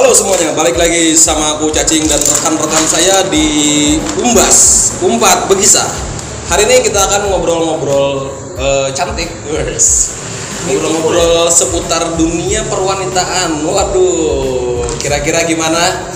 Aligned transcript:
Halo 0.00 0.16
semuanya, 0.16 0.56
balik 0.56 0.80
lagi 0.80 1.12
sama 1.12 1.60
aku 1.60 1.68
Cacing 1.76 2.08
dan 2.08 2.16
rekan-rekan 2.16 2.84
saya 2.88 3.20
di 3.28 3.44
Umbas, 4.16 4.88
Umpat 5.04 5.44
Begisa. 5.44 5.84
Hari 6.48 6.64
ini 6.64 6.88
kita 6.88 7.04
akan 7.04 7.28
ngobrol-ngobrol 7.28 8.32
eh, 8.56 8.88
cantik, 8.96 9.28
ngobrol-ngobrol 10.64 11.52
seputar 11.52 12.16
dunia 12.16 12.64
perwanitaan. 12.72 13.60
Waduh, 13.60 14.88
kira-kira 14.96 15.44
gimana 15.44 16.08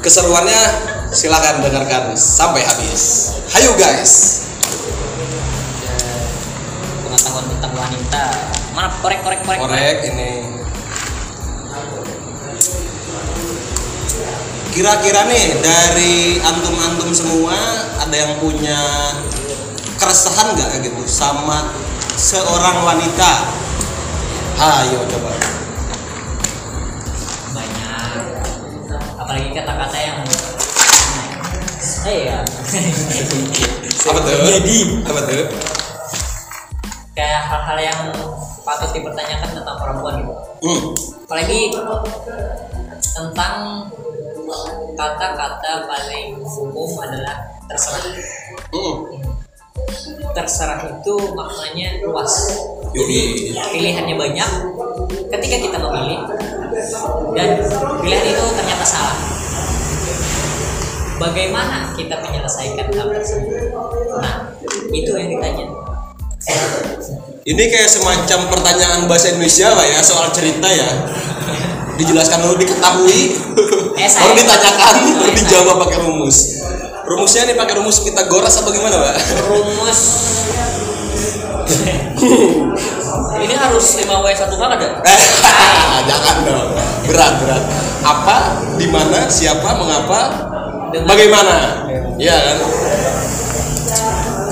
keseruannya? 0.00 0.88
Silakan 1.12 1.68
dengarkan 1.68 2.16
sampai 2.16 2.64
habis. 2.64 3.36
Hayo 3.52 3.76
guys. 3.76 4.48
pengetahuan 7.04 7.44
tentang 7.44 7.72
wanita 7.76 8.24
mana 8.72 8.88
korek 9.04 9.20
korek 9.20 9.44
korek 9.44 9.60
Korek 9.60 9.96
ini. 10.16 10.57
Kira-kira 14.78 15.26
nih 15.26 15.58
dari 15.58 16.38
antum-antum 16.38 17.10
semua 17.10 17.50
ada 17.98 18.14
yang 18.14 18.38
punya 18.38 18.78
keresahan 19.98 20.54
nggak 20.54 20.86
gitu 20.86 21.02
sama 21.02 21.74
seorang 22.14 22.86
wanita? 22.86 23.30
Ayo 24.54 25.02
coba. 25.02 25.34
banyak 27.50 28.22
apalagi 29.18 29.50
kata-kata 29.50 29.98
yang 29.98 30.18
eh 32.06 32.18
ya 32.30 32.38
Apa 34.06 34.18
tuh? 34.22 34.30
jadi 34.46 34.78
Apa 35.10 35.20
tuh? 35.26 35.46
kayak 37.18 37.42
hal-hal 37.50 37.78
yang 37.82 38.00
patut 38.62 38.94
dipertanyakan 38.94 39.58
tentang 39.58 39.74
perempuan 39.82 40.22
gitu 40.22 40.47
Hmm. 40.58 40.90
apalagi 41.28 41.70
tentang 43.14 43.86
kata-kata 44.98 45.86
paling 45.86 46.40
umum 46.42 46.90
adalah 46.98 47.46
terserah 47.70 48.02
Hmm. 48.74 48.96
terserah 50.34 50.82
itu 50.84 51.14
maknanya 51.32 52.02
luas 52.02 52.58
Yoi. 52.92 53.54
pilihannya 53.54 54.16
banyak 54.18 54.50
ketika 55.30 55.56
kita 55.68 55.76
memilih 55.78 56.20
dan 57.36 57.48
pilihan 58.02 58.24
itu 58.26 58.44
ternyata 58.56 58.84
salah 58.84 59.16
bagaimana 61.20 61.92
kita 61.94 62.14
menyelesaikan 62.18 62.86
hal 62.94 63.08
tersebut 63.12 63.70
nah 64.18 64.50
itu 64.90 65.10
yang 65.14 65.28
ditanya 65.38 65.66
Ini 67.48 67.62
kayak 67.72 67.88
semacam 67.88 68.52
pertanyaan 68.52 69.08
bahasa 69.08 69.32
Indonesia 69.32 69.72
lah 69.72 69.86
ya 69.88 70.04
soal 70.04 70.28
cerita 70.36 70.68
ya. 70.68 70.88
Dijelaskan 71.96 72.44
dulu 72.44 72.60
diketahui, 72.60 73.34
Esai. 73.98 74.20
baru 74.22 74.32
ditanyakan, 74.38 74.94
baru 75.18 75.32
dijawab 75.34 75.76
pakai 75.88 75.98
rumus. 76.04 76.36
Rumusnya 77.08 77.48
nih 77.48 77.56
pakai 77.56 77.74
rumus 77.80 78.04
kita 78.04 78.28
goras 78.28 78.60
apa 78.60 78.68
gimana, 78.70 79.00
Pak? 79.00 79.16
rumus 79.48 80.00
ini 83.38 83.54
harus 83.54 83.86
5 83.96 84.24
w 84.24 84.26
1 84.28 84.44
h 84.44 84.62
ada 84.68 84.88
Eh, 85.08 86.00
jangan 86.04 86.36
dong. 86.44 86.68
Berat, 87.08 87.32
berat. 87.40 87.62
Apa, 88.04 88.36
di 88.76 88.86
mana, 88.90 89.24
siapa, 89.30 89.68
mengapa, 89.78 90.20
Dengan- 90.92 91.08
bagaimana? 91.08 91.56
Iya 92.18 92.36
kan? 92.36 92.56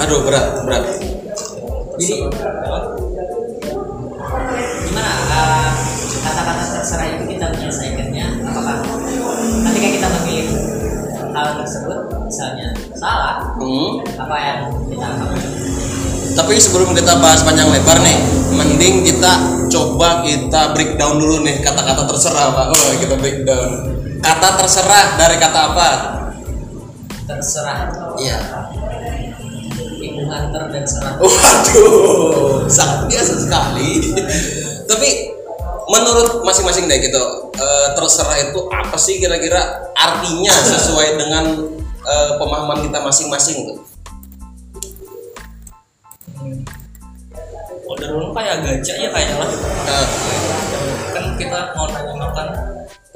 Aduh, 0.07 0.25
berat, 0.25 0.47
berat. 0.65 0.85
jadi 1.97 2.29
kata-kata 6.27 6.63
terserah 6.75 7.07
itu 7.15 7.25
kita 7.31 7.47
menyelesaikannya 7.55 8.27
apakah 8.43 8.77
ketika 9.71 9.89
kita 9.95 10.09
memilih 10.21 10.49
hal 11.31 11.49
tersebut 11.61 11.99
misalnya 12.25 12.69
salah 12.97 13.55
Hmm. 13.57 14.03
apa 14.19 14.37
yang 14.37 14.59
kita 14.91 15.05
lakukan 15.07 15.41
Tapi 16.37 16.53
sebelum 16.61 16.93
kita 16.93 17.17
bahas 17.17 17.41
panjang 17.41 17.73
lebar 17.73 17.97
nih, 18.05 18.21
mending 18.53 19.09
kita 19.09 19.41
coba 19.73 20.21
kita 20.21 20.77
breakdown 20.77 21.17
dulu 21.17 21.41
nih 21.41 21.65
kata-kata 21.65 22.05
terserah, 22.05 22.53
Pak. 22.53 22.67
Oh, 22.77 22.93
kita 23.01 23.17
breakdown. 23.17 23.97
Kata 24.21 24.61
terserah 24.61 25.17
dari 25.17 25.41
kata 25.41 25.61
apa? 25.73 25.89
terserah 27.25 27.89
Iya. 28.21 28.39
ibu 29.99 30.23
hunter 30.29 30.63
dan 30.71 30.85
serah 30.87 31.17
Waduh, 31.19 32.69
sangat 32.69 33.09
biasa 33.11 33.33
sekali. 33.41 33.91
Tapi 34.87 35.11
menurut 35.87 36.43
masing-masing 36.43 36.91
deh 36.91 36.99
gitu, 36.99 37.23
eh, 37.55 37.89
terserah 37.95 38.37
itu 38.43 38.61
apa 38.71 38.97
sih 38.99 39.23
kira-kira 39.23 39.91
artinya 39.95 40.55
sesuai 40.75 41.09
dengan 41.19 41.45
eh, 42.07 42.31
pemahaman 42.39 42.87
kita 42.87 42.99
masing-masing 43.03 43.57
tuh? 43.71 43.79
Order 47.87 48.09
dulu 48.19 48.35
kayak 48.35 48.67
gacha 48.67 48.95
ya 48.99 49.09
kayaknya 49.15 49.37
lah. 49.39 49.51
Nah, 49.87 50.07
kan 51.15 51.25
kita 51.39 51.59
mau 51.79 51.87
nanya 51.87 52.15
makan. 52.19 52.47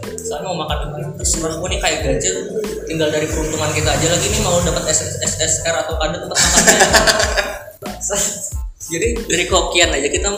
Saya 0.01 0.41
mau 0.47 0.55
makan 0.55 0.79
ini 0.95 1.11
terserah 1.19 1.59
gue 1.59 1.69
nih 1.75 1.81
kayak 1.83 1.99
gacha 2.07 2.31
tinggal 2.91 3.07
dari 3.07 3.27
peruntungan 3.31 3.71
kita 3.71 3.87
aja 3.95 4.07
lagi 4.11 4.27
nih 4.35 4.41
mau 4.43 4.59
dapat 4.67 4.83
SSR 4.91 5.75
atau 5.87 5.95
ada 6.03 6.27
tempat 6.27 6.35
makannya 6.35 6.79
jadi 8.91 9.09
dari 9.31 9.45
kokian 9.47 9.95
aja 9.95 10.09
kita 10.11 10.29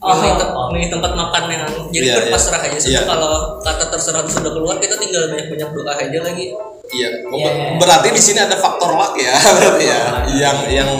milih, 0.00 0.32
tem- 0.34 0.54
milih 0.72 0.88
tempat 0.90 1.12
makan 1.12 1.42
yang 1.46 1.64
jadi 1.88 2.04
Iya, 2.06 2.14
berpasrah 2.18 2.56
iya. 2.58 2.68
aja 2.70 2.78
Iya. 2.78 2.84
Sebab 2.96 3.04
kalau 3.06 3.32
kata 3.60 3.84
terserah 3.86 4.22
sudah 4.24 4.50
keluar 4.50 4.76
kita 4.76 4.96
tinggal 4.96 5.28
banyak-banyak 5.28 5.68
doa 5.70 5.92
aja 5.92 6.18
lagi 6.22 6.46
Iya, 6.90 7.08
ber- 7.22 7.78
berarti 7.78 8.08
di 8.10 8.18
sini 8.18 8.40
ada 8.40 8.56
faktor 8.56 8.90
luck 8.92 9.14
ya, 9.14 9.30
berarti 9.56 9.84
ya. 9.84 10.00
Yang 10.32 10.56
yang 10.72 10.90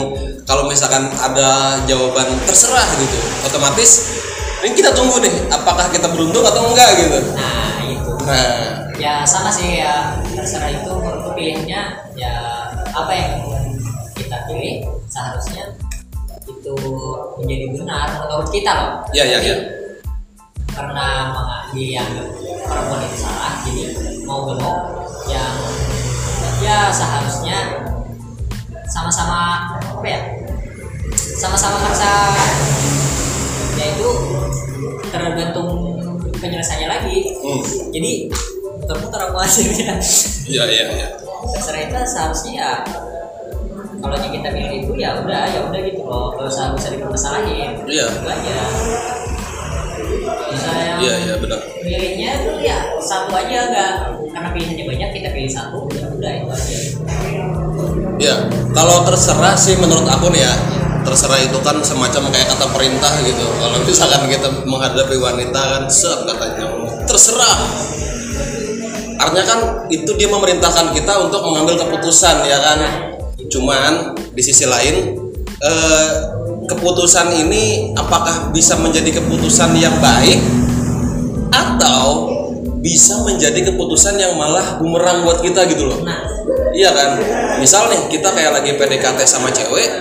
kalau 0.43 0.63
misalkan 0.65 1.09
ada 1.11 1.49
jawaban 1.83 2.29
terserah 2.43 2.85
gitu, 2.95 3.17
otomatis 3.43 3.91
ini 4.61 4.71
kita 4.71 4.93
tunggu 4.93 5.17
nih, 5.17 5.49
apakah 5.49 5.89
kita 5.89 6.05
beruntung 6.07 6.41
atau 6.41 6.61
enggak 6.63 6.89
gitu. 6.95 7.17
nah 7.33 7.81
itu 7.81 8.11
Nah, 8.21 8.85
ya 8.95 9.25
sama 9.25 9.49
sih 9.49 9.81
ya 9.81 10.13
terserah 10.31 10.69
itu 10.69 10.85
menurutku 10.87 11.33
pilihannya 11.33 11.81
ya 12.13 12.33
apa 12.87 13.09
yang 13.09 13.31
kita 14.13 14.45
pilih 14.45 14.85
seharusnya 15.07 15.70
itu 16.71 16.87
menjadi 17.43 17.65
benar 17.75 18.07
menurut 18.23 18.47
kita 18.51 18.71
loh 18.71 18.91
Iya, 19.11 19.23
iya, 19.27 19.39
iya. 19.43 19.55
karena 20.71 21.31
dianggap 21.71 22.27
perempuan 22.67 23.01
itu 23.07 23.17
salah 23.19 23.53
jadi 23.63 23.83
mau 24.27 24.43
gak 24.47 24.59
mau 24.59 24.75
yang 25.27 25.55
ya 26.59 26.91
seharusnya 26.91 27.57
sama-sama 28.91 29.71
apa 29.79 30.07
ya 30.07 30.21
sama-sama 31.39 31.79
merasa 31.79 32.11
ya 33.79 33.85
itu 33.95 34.09
tergantung 35.09 35.95
penyelesaiannya 36.37 36.87
lagi 36.91 37.19
hmm. 37.39 37.63
jadi 37.95 38.11
muter-muter 38.83 39.19
aku 39.31 39.37
hasilnya 39.39 39.95
iya 40.51 40.63
iya 40.67 40.83
iya. 40.91 41.07
terserah 41.55 41.81
itu 41.87 41.97
seharusnya 42.03 42.51
ya 42.51 42.71
kalau 44.01 44.15
yang 44.17 44.33
kita 44.33 44.49
pilih 44.49 44.77
itu 44.81 44.91
ya 44.97 45.09
udah 45.15 45.43
ya 45.47 45.59
udah 45.63 45.79
gitu 45.79 46.01
loh 46.03 46.33
kalau 46.33 46.49
usah 46.49 46.73
bisa 46.73 46.89
dipermasalahin 46.91 47.71
Iya. 47.85 48.05
itu 48.09 48.27
aja 48.27 48.51
yang 48.51 48.71
Iya 51.01 51.13
iya 51.17 51.33
benar. 51.41 51.57
pilihnya 51.81 52.29
itu 52.37 52.51
ya 52.61 52.77
satu 53.01 53.33
aja 53.33 53.57
enggak 53.71 53.91
karena 54.29 54.49
pilihannya 54.53 54.85
banyak 54.85 55.09
kita 55.17 55.29
pilih 55.33 55.49
satu 55.49 55.79
ya 55.93 56.05
udah 56.07 56.31
itu 56.31 56.47
aja 56.49 56.77
Iya, 58.21 58.35
kalau 58.77 59.01
terserah 59.01 59.57
sih 59.57 59.81
menurut 59.81 60.05
aku 60.05 60.29
nih 60.29 60.45
ya, 60.45 60.53
terserah 61.01 61.41
itu 61.41 61.57
kan 61.65 61.81
semacam 61.81 62.29
kayak 62.29 62.53
kata 62.53 62.69
perintah 62.69 63.09
gitu. 63.25 63.41
Kalau 63.57 63.81
misalkan 63.81 64.29
kita 64.29 64.45
menghadapi 64.61 65.17
wanita 65.17 65.57
kan 65.57 65.83
set 65.89 66.29
katanya 66.29 66.69
terserah. 67.09 67.57
Artinya 69.17 69.45
kan 69.49 69.59
itu 69.89 70.05
dia 70.21 70.29
memerintahkan 70.29 70.93
kita 70.93 71.13
untuk 71.17 71.41
mengambil 71.49 71.81
keputusan 71.81 72.45
ya 72.45 72.61
kan. 72.61 72.77
Cuman 73.51 74.15
di 74.31 74.41
sisi 74.41 74.63
lain 74.63 75.19
eh, 75.59 76.09
keputusan 76.71 77.35
ini 77.35 77.91
apakah 77.93 78.49
bisa 78.55 78.79
menjadi 78.79 79.19
keputusan 79.19 79.75
yang 79.75 79.93
baik 79.99 80.39
atau 81.51 82.31
bisa 82.81 83.21
menjadi 83.27 83.69
keputusan 83.69 84.17
yang 84.17 84.33
malah 84.39 84.81
bumerang 84.81 85.27
buat 85.27 85.43
kita 85.43 85.69
gitu 85.69 85.85
loh. 85.85 86.01
nah. 86.01 86.25
Iya 86.71 86.95
kan, 86.95 87.19
misal 87.59 87.91
nih 87.91 88.07
kita 88.07 88.31
kayak 88.31 88.63
lagi 88.63 88.71
PDKT 88.79 89.19
sama 89.27 89.51
cewek, 89.51 89.91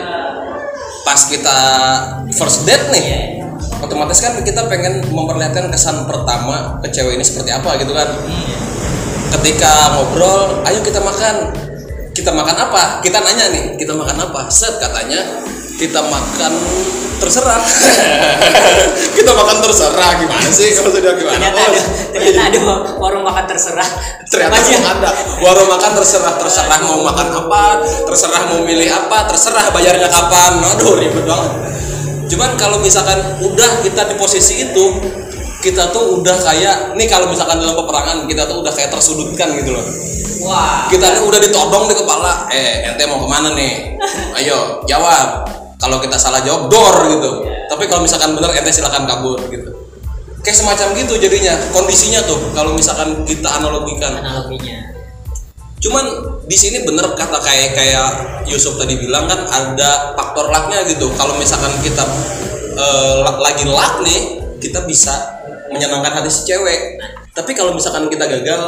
pas 1.02 1.18
kita 1.26 1.58
first 2.30 2.62
date 2.62 2.94
nih, 2.94 3.04
ya 3.04 3.20
otomatis 3.80 4.20
kan 4.20 4.38
kita 4.40 4.68
pengen 4.68 5.02
memperlihatkan 5.10 5.72
kesan 5.72 6.04
pertama 6.04 6.78
ke 6.84 6.88
cewek 6.92 7.16
ini 7.16 7.24
seperti 7.24 7.50
apa 7.52 7.80
gitu 7.80 7.92
kan. 7.92 8.08
Ketika 9.30 9.72
ngobrol, 9.96 10.62
ayo 10.66 10.80
kita 10.82 11.00
makan, 11.00 11.54
kita 12.10 12.30
makan 12.34 12.56
apa? 12.58 12.82
Kita 13.00 13.22
nanya 13.22 13.46
nih, 13.54 13.64
kita 13.78 13.94
makan 13.94 14.16
apa? 14.18 14.50
Set 14.50 14.78
katanya 14.82 15.20
kita 15.78 16.00
makan 16.04 16.52
terserah. 17.20 17.60
Kita 19.16 19.36
makan 19.36 19.60
terserah 19.60 20.24
gimana 20.24 20.48
sih? 20.48 20.72
Kalau 20.72 20.88
sudah 20.88 21.12
gimana? 21.12 21.36
Ternyata 21.36 21.60
Oh, 21.60 21.68
ada 21.68 21.80
ternyata 22.16 22.40
ada 22.48 22.58
warung 22.96 23.24
makan 23.28 23.44
terserah. 23.44 23.88
Ternyata 24.24 24.56
memang 24.56 24.88
ada. 24.88 25.10
Warung 25.44 25.68
makan 25.68 25.92
terserah 26.00 26.40
terserah 26.40 26.80
mau 26.80 27.04
makan 27.04 27.28
apa 27.44 27.84
terserah 28.08 28.42
mau 28.48 28.64
milih 28.64 28.88
apa 28.88 29.28
terserah 29.28 29.68
bayarnya 29.68 30.08
kapan. 30.08 30.64
Aduh 30.64 30.96
ribet 30.96 31.24
banget. 31.28 31.52
Cuman 32.32 32.56
kalau 32.56 32.80
misalkan 32.80 33.20
udah 33.44 33.84
kita 33.84 34.08
di 34.08 34.16
posisi 34.16 34.64
itu 34.64 34.84
kita 35.60 35.92
tuh 35.92 36.24
udah 36.24 36.36
kayak 36.40 36.96
nih 36.96 37.04
kalau 37.04 37.28
misalkan 37.28 37.60
dalam 37.60 37.76
peperangan 37.76 38.24
kita 38.24 38.48
tuh 38.48 38.64
udah 38.64 38.72
kayak 38.72 38.88
tersudutkan 38.88 39.60
gitu 39.60 39.76
loh 39.76 39.84
wah. 40.44 40.88
Kita 40.88 41.06
nih 41.16 41.22
udah 41.24 41.40
ditodong 41.40 41.84
di 41.90 41.94
kepala. 41.96 42.46
Eh 42.52 42.88
ente 42.88 43.02
mau 43.06 43.20
ke 43.20 43.28
mana 43.28 43.52
nih? 43.54 43.96
Ayo 44.40 44.84
jawab. 44.84 45.46
Kalau 45.80 45.96
kita 46.00 46.20
salah 46.20 46.44
jawab 46.44 46.68
dor 46.68 46.96
gitu. 47.08 47.30
Tapi 47.68 47.88
kalau 47.88 48.04
misalkan 48.04 48.36
bener 48.36 48.52
ente 48.52 48.70
silakan 48.72 49.08
kabur 49.08 49.40
gitu. 49.48 49.70
Kayak 50.40 50.56
semacam 50.56 50.96
gitu 50.96 51.20
jadinya 51.20 51.52
kondisinya 51.68 52.24
tuh 52.24 52.52
kalau 52.56 52.72
misalkan 52.72 53.24
kita 53.28 53.48
analogikan. 53.48 54.20
Analoginya. 54.20 54.92
Cuman 55.80 56.04
di 56.44 56.56
sini 56.56 56.84
bener 56.84 57.16
kata 57.16 57.40
kayak 57.40 57.72
kayak 57.72 58.08
Yusuf 58.44 58.76
tadi 58.76 59.00
bilang 59.00 59.24
kan 59.28 59.48
ada 59.48 60.12
faktor 60.16 60.52
lucknya 60.52 60.84
gitu. 60.88 61.08
Kalau 61.16 61.36
misalkan 61.40 61.72
kita 61.80 62.04
la- 63.24 63.40
lagi 63.40 63.64
luck 63.64 64.04
nih 64.04 64.20
kita 64.60 64.84
bisa 64.84 65.12
menyenangkan 65.72 66.20
hati 66.20 66.30
si 66.30 66.44
cewek 66.44 67.00
tapi 67.30 67.54
kalau 67.54 67.72
misalkan 67.72 68.10
kita 68.10 68.26
gagal 68.26 68.62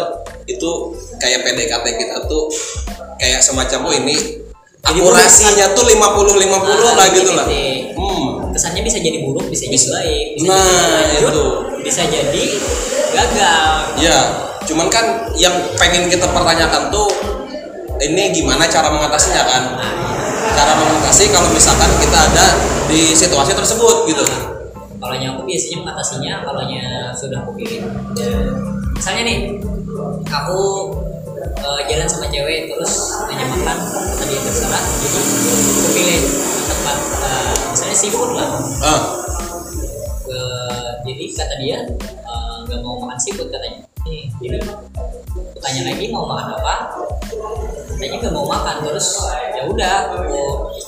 itu 0.47 0.70
kayak 1.19 1.43
PDKT 1.43 1.87
kita 1.99 2.17
tuh 2.26 2.47
kayak 3.19 3.43
semacam 3.43 3.91
oh 3.91 3.94
ini 3.94 4.43
Jadi 4.82 4.99
akurasinya 4.99 5.67
tuh 5.79 5.87
50 5.87 6.43
50 6.43 6.43
Nah, 6.43 6.94
lah 6.99 7.06
gitu 7.14 7.32
lah 7.38 7.47
hmm. 7.47 8.50
kesannya 8.50 8.82
bisa 8.82 8.99
jadi 8.99 9.23
buruk 9.23 9.47
bisa 9.47 9.70
jadi 9.70 9.79
Bisa. 9.79 9.94
baik 9.94 10.26
bisa 10.38 10.47
Nah, 10.50 10.62
jadi 10.67 11.23
lanjut 11.23 11.31
itu. 11.31 11.47
bisa 11.87 12.03
jadi 12.06 12.44
gagal 13.12 13.70
Ya, 14.03 14.19
cuman 14.67 14.88
kan 14.91 15.31
yang 15.38 15.53
pengen 15.79 16.11
kita 16.11 16.26
pertanyakan 16.26 16.91
tuh 16.91 17.06
ini 18.03 18.35
gimana 18.35 18.67
cara 18.67 18.91
mengatasinya 18.91 19.43
kan? 19.47 19.62
Cara 20.53 20.73
mengatasi 20.75 21.31
kalau 21.31 21.47
misalkan 21.55 21.87
kita 22.03 22.19
ada 22.19 22.47
di 22.91 23.15
situasi 23.15 23.55
tersebut 23.55 24.11
gitu. 24.11 24.25
Kalau 25.03 25.15
aku 25.19 25.43
biasanya 25.43 25.77
mengatasinya 25.83 26.33
kalau 26.47 26.63
sudah 27.19 27.43
aku 27.43 27.51
pilih 27.59 27.83
ya, 28.15 28.31
misalnya 28.95 29.23
nih 29.27 29.39
aku 30.31 30.61
eh, 31.43 31.81
jalan 31.91 32.07
sama 32.07 32.31
cewek 32.31 32.71
terus 32.71 33.19
hanya 33.27 33.51
makan 33.51 33.79
kata 33.83 34.25
dia 34.31 34.41
terserah 34.47 34.85
jadi 35.03 35.19
aku 35.19 35.89
pilih 35.91 36.21
tempat 36.71 36.99
eh, 37.19 37.55
misalnya 37.75 37.97
seafood 37.99 38.31
lah. 38.39 38.49
Ah, 38.79 39.03
Eh, 40.33 40.91
jadi 41.05 41.25
kata 41.35 41.55
dia 41.61 41.79
nggak 42.65 42.81
mau 42.81 42.97
makan 43.05 43.19
seafood 43.21 43.53
katanya. 43.53 43.85
Jadi 44.41 44.57
aku 44.65 45.61
tanya 45.61 45.93
lagi 45.93 46.09
mau 46.09 46.25
makan 46.25 46.57
apa? 46.57 46.75
Katanya 48.01 48.17
nggak 48.23 48.33
mau 48.33 48.47
makan 48.49 48.77
terus 48.87 49.21
ya 49.53 49.69
udah 49.69 49.95
aku 50.09 50.41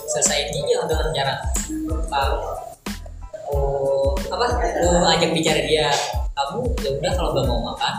selesaiin 0.08 0.54
aja 0.54 0.88
dengan 0.88 1.12
cara 1.12 1.34
aku 3.44 3.60
apa? 4.32 4.44
Aku 4.48 5.06
ajak 5.12 5.30
bicara 5.36 5.60
dia. 5.68 5.92
Kamu 6.34 6.64
ya 6.80 6.90
udah 6.96 7.12
kalau 7.14 7.30
nggak 7.36 7.46
mau 7.46 7.60
makan 7.72 7.94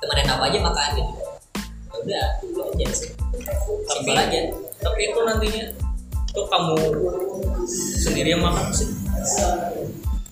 temenin 0.00 0.32
apa 0.32 0.44
aja 0.48 0.58
makan 0.62 0.88
gitu. 0.96 1.12
Ya 1.90 1.96
udah 2.00 2.26
itu 2.46 2.60
aja 2.64 2.86
sih. 2.94 3.10
Simpel 3.90 4.16
aja. 4.16 4.40
tapi 4.80 5.12
itu 5.12 5.20
nantinya 5.20 5.64
tuh 6.32 6.48
kamu 6.48 6.76
sendiri 8.00 8.32
yang 8.32 8.40
makan 8.40 8.72
sih? 8.72 8.88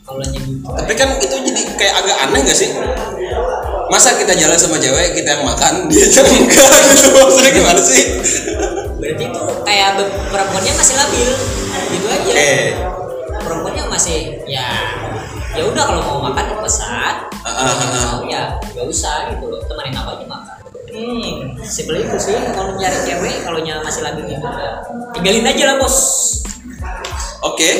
Kalau 0.08 0.24
gitu. 0.24 0.64
Tapi 0.64 0.92
kan 0.96 1.20
itu 1.20 1.36
jadi 1.36 1.62
kayak 1.76 1.94
agak 2.00 2.16
aneh 2.24 2.40
gak 2.48 2.56
sih? 2.56 2.72
Masa 3.92 4.16
kita 4.16 4.32
jalan 4.32 4.56
sama 4.56 4.80
cewek 4.80 5.20
kita 5.20 5.36
yang 5.36 5.44
makan 5.44 5.84
dia 5.92 6.08
yang 6.08 6.24
enggak 6.32 6.68
gitu. 6.96 7.08
Maksudnya 7.12 7.52
gimana 7.52 7.80
sih? 7.84 8.02
berarti 8.98 9.24
itu 9.30 9.40
kayak 9.62 10.00
perempuannya 10.32 10.72
masih 10.80 10.94
labil. 10.96 11.30
Gitu 11.92 12.06
aja. 12.08 12.32
Oke. 12.32 12.52
Masih 13.98 14.38
ya 14.46 14.70
ya 15.58 15.66
udah 15.66 15.82
kalau 15.82 16.02
mau 16.06 16.30
makan 16.30 16.62
pesan. 16.62 17.26
Ah, 17.42 17.50
ah, 17.50 17.74
mau 18.14 18.22
ya 18.30 18.54
gak 18.62 18.86
usah 18.86 19.34
gitu 19.34 19.50
loh 19.50 19.58
temenin 19.66 19.98
apa 19.98 20.14
aja 20.14 20.24
makan. 20.30 20.56
Hmm 20.94 21.58
simpel 21.66 22.06
itu 22.06 22.14
sih 22.14 22.38
kalau 22.54 22.78
nyari 22.78 22.94
cewek 23.02 23.42
kalau 23.42 23.58
nya 23.58 23.82
masih 23.82 24.06
labil 24.06 24.22
gitu 24.30 24.46
ya. 24.46 24.78
Tinggalin 25.18 25.50
aja 25.50 25.62
lah 25.74 25.76
bos. 25.82 25.98
Oke. 27.42 27.70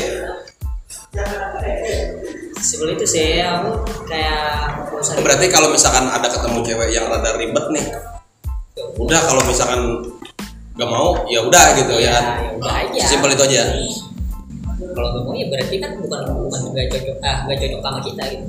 simpel 2.58 2.98
itu 2.98 3.06
sih 3.06 3.38
aku 3.38 3.86
kayak 4.10 4.74
Berarti 5.22 5.46
kalau 5.46 5.70
misalkan 5.70 6.10
ada 6.10 6.26
ketemu 6.26 6.58
cewek 6.66 6.90
yang 6.90 7.06
rada 7.06 7.38
ribet 7.38 7.70
nih, 7.70 7.86
udah 8.98 9.20
kalau 9.22 9.46
misalkan 9.46 10.02
gak 10.74 10.90
mau 10.90 11.14
ya 11.30 11.46
udah 11.46 11.78
gitu 11.78 12.02
ya. 12.02 12.18
Kan. 12.18 12.26
ya 12.42 12.50
udah 12.58 12.72
aja. 12.82 13.02
Simpel 13.06 13.30
itu 13.38 13.42
aja. 13.46 13.62
Kalau 14.78 15.26
mau 15.26 15.34
ya 15.34 15.50
berarti 15.50 15.76
kan 15.82 15.90
bukan 15.98 16.20
bukan 16.46 16.60
gak 16.70 16.86
cocok 16.94 17.16
ah 17.26 17.36
gak 17.50 17.58
cocok 17.58 17.80
sama 17.82 18.00
kita 18.02 18.22
gitu. 18.30 18.44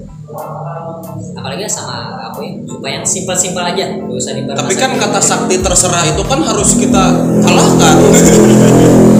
Apalagi 1.34 1.66
sama 1.66 2.22
aku 2.30 2.46
ya 2.46 2.54
supaya 2.70 3.02
yang 3.02 3.06
simpel-simpel 3.06 3.64
aja 3.66 3.84
gak 3.98 4.14
usah 4.14 4.34
dipermasalahkan 4.38 4.70
Tapi 4.70 4.76
kan 4.78 4.92
kata 5.02 5.20
sakti 5.26 5.56
terserah 5.58 6.04
itu 6.06 6.22
kan 6.22 6.40
harus 6.46 6.70
kita 6.78 7.04
kalahkan. 7.42 7.96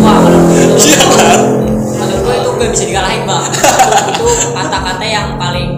wah 0.06 0.18
menurut 0.22 0.44
gue 0.54 0.86
Iya 0.86 1.02
kan? 1.10 1.40
menurut 1.98 2.22
gue 2.22 2.36
itu 2.38 2.50
gak 2.62 2.70
bisa 2.78 2.84
dikalahin 2.86 3.24
bang. 3.26 3.44
Itu 4.14 4.24
kata-kata 4.54 5.06
yang 5.10 5.28
paling 5.42 5.70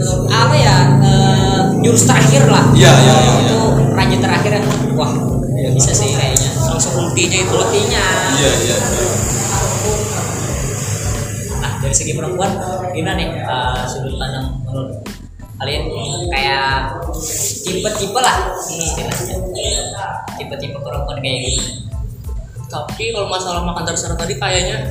menurut 0.00 0.26
apa 0.32 0.54
ya 0.56 0.76
eh, 1.04 1.60
jurus 1.84 2.08
terakhir 2.08 2.48
lah. 2.48 2.64
Iya, 2.72 2.92
iya, 3.04 3.14
iya, 3.20 3.32
itu 3.44 3.58
raja 3.92 4.16
terakhir 4.16 4.50
yang 4.58 4.66
wah 4.96 5.12
ya 5.60 5.68
bisa 5.76 5.92
sih 5.92 6.16
kayaknya. 6.16 6.50
Langsung 6.56 6.96
ultinya 6.96 7.36
itu 7.36 7.52
ultinya. 7.52 8.04
Iya 8.40 8.50
iya. 8.64 8.76
nah 8.80 9.51
dari 11.92 12.08
segi 12.08 12.16
perempuan 12.16 12.48
gimana 12.96 13.20
nih 13.20 13.28
eh, 13.36 13.84
sudut 13.84 14.16
pandang 14.16 14.48
menurut 14.64 14.96
kalian? 15.60 15.92
Kayak 16.32 16.96
tipe-tipe 17.68 18.16
lah 18.16 18.56
istilahnya. 18.64 19.36
Tipe-tipe 20.40 20.80
perempuan 20.80 21.20
kayak 21.20 21.52
gimana 21.52 21.84
tapi 22.72 23.12
kalau 23.12 23.28
masalah 23.28 23.60
makan 23.60 23.84
terserah 23.84 24.16
tadi 24.16 24.40
kayaknya 24.40 24.88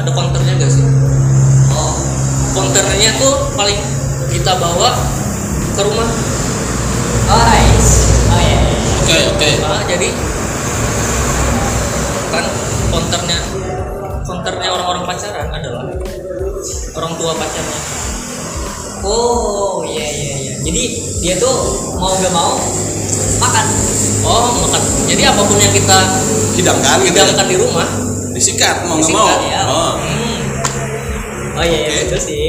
ada 0.00 0.08
counternya 0.16 0.56
gak 0.56 0.72
sih? 0.72 0.88
Oh. 1.68 1.92
Counternya 2.56 3.12
tuh 3.20 3.52
paling 3.52 3.76
kita 4.32 4.56
bawa 4.56 4.96
ke 5.76 5.82
rumah. 5.84 6.08
Oh 7.28 7.42
nice. 7.44 8.24
Oh 8.32 8.40
iya. 8.40 8.60
Iya. 8.64 8.80
Oke 9.04 9.16
oke. 9.36 9.48
Nah, 9.60 9.84
jadi 9.84 10.08
kan 12.32 12.44
orang-orang 12.96 13.51
pacaran 15.12 15.48
adalah 15.52 15.84
orang 16.96 17.12
tua 17.20 17.32
pacarnya 17.36 17.80
Oh 19.02 19.82
iya 19.82 20.06
iya 20.06 20.34
iya. 20.38 20.52
Jadi 20.62 20.82
dia 21.20 21.34
tuh 21.36 21.52
mau 21.98 22.14
gak 22.16 22.30
mau 22.30 22.54
makan. 23.42 23.66
oh 24.22 24.46
makan 24.62 24.82
jadi 25.10 25.34
apa 25.34 25.42
pun 25.42 25.58
yang 25.58 25.74
kita 25.74 25.98
Hidangkan 26.54 27.02
gitu. 27.02 27.18
hidangkan 27.18 27.46
di 27.50 27.56
rumah 27.58 27.88
Disikat 28.32 28.88
mau 28.88 28.96
nggak 28.96 29.12
mau. 29.12 29.28
Ya. 29.44 29.60
Oh. 29.68 29.92
Hmm. 30.00 30.40
Oh 31.60 31.64
iya 31.66 31.78
iya 31.84 31.90
Oke. 31.92 32.00
betul 32.08 32.20
sih. 32.22 32.44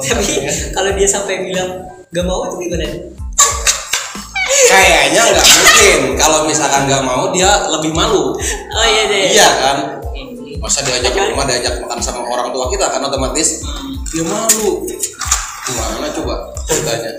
Tapi 0.00 0.26
kalau 0.72 0.90
dia 0.96 1.08
sampai 1.10 1.44
bilang 1.44 1.70
gak 2.08 2.24
mau 2.24 2.48
itu 2.48 2.56
gimana? 2.64 2.88
Kayaknya 4.64 5.22
nggak 5.28 5.44
mungkin. 5.44 6.00
Kalau 6.16 6.38
misalkan 6.48 6.88
nggak 6.88 7.02
mau 7.04 7.28
dia 7.36 7.68
lebih 7.68 7.92
malu. 7.92 8.32
Oh 8.72 8.86
iya 8.88 9.02
iya. 9.12 9.28
Iya 9.28 9.48
kan? 9.60 9.76
Masa 10.64 10.80
diajak 10.80 11.12
ke 11.12 11.20
rumah 11.28 11.44
diajak 11.44 11.76
makan 11.84 12.00
sama 12.00 12.24
orang 12.24 12.48
tua 12.48 12.72
kita 12.72 12.88
kan 12.88 13.04
otomatis 13.04 13.60
dia 14.08 14.24
malu. 14.24 14.88
Gimana 15.68 16.08
coba 16.08 16.34
ceritanya? 16.64 17.12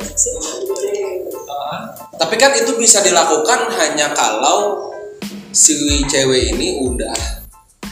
Tapi 2.18 2.36
kan 2.42 2.52
itu 2.58 2.74
bisa 2.82 3.06
dilakukan 3.06 3.70
hanya 3.78 4.10
kalau 4.18 4.90
si 5.54 6.02
cewek 6.10 6.58
ini 6.58 6.82
udah 6.82 7.14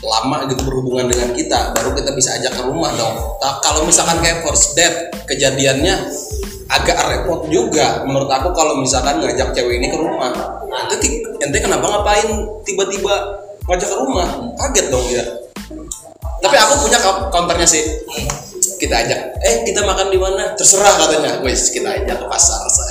lama 0.04 0.50
gitu 0.52 0.68
berhubungan 0.68 1.08
dengan 1.08 1.32
kita 1.32 1.72
baru 1.72 1.96
kita 1.96 2.12
bisa 2.18 2.36
ajak 2.42 2.54
ke 2.58 2.62
rumah 2.66 2.90
dong. 2.98 3.14
Nah, 3.40 3.62
kalau 3.62 3.86
misalkan 3.86 4.20
kayak 4.20 4.42
first 4.44 4.74
date 4.74 5.14
kejadiannya 5.30 5.96
agak 6.68 6.98
repot 7.08 7.46
juga 7.48 8.02
menurut 8.04 8.28
aku 8.28 8.50
kalau 8.58 8.82
misalkan 8.82 9.22
ngajak 9.22 9.54
cewek 9.54 9.78
ini 9.80 9.88
ke 9.94 9.98
rumah. 10.02 10.34
Ente, 10.74 10.98
ti- 10.98 11.22
ente 11.40 11.58
kenapa 11.62 11.86
ngapain 11.88 12.30
tiba-tiba 12.66 13.14
ngajak 13.70 13.88
ke 13.90 13.98
rumah? 14.02 14.28
Kaget 14.60 14.86
dong 14.92 15.06
dia. 15.08 15.24
Tapi 16.54 16.70
aku 16.70 16.86
punya 16.86 17.02
counternya 17.34 17.66
sih. 17.66 17.82
Kita 18.78 18.94
ajak, 18.94 19.42
eh 19.42 19.66
kita 19.66 19.82
makan 19.82 20.14
di 20.14 20.22
mana? 20.22 20.54
Terserah 20.54 21.02
katanya. 21.02 21.42
Wes 21.42 21.74
kita 21.74 21.90
ajak 21.90 22.14
ke 22.22 22.26
pasar. 22.30 22.62
Sa. 22.70 22.86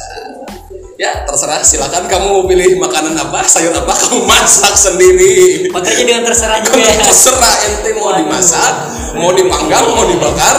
ya 0.99 1.23
terserah 1.27 1.63
silakan 1.63 2.11
kamu 2.11 2.47
pilih 2.47 2.79
makanan 2.83 3.15
apa 3.19 3.43
sayur 3.47 3.75
apa 3.75 3.91
kamu 3.91 4.23
masak 4.23 4.71
sendiri 4.77 5.67
Makanya 5.75 6.05
dengan 6.07 6.23
terserah 6.31 6.63
juga 6.63 6.79
ya. 6.79 6.95
terserah 7.11 7.55
ente 7.67 7.91
mau 7.99 8.15
dimasak 8.15 8.75
mau 9.19 9.31
dipanggang 9.35 9.83
mau 9.83 10.07
dibakar 10.07 10.57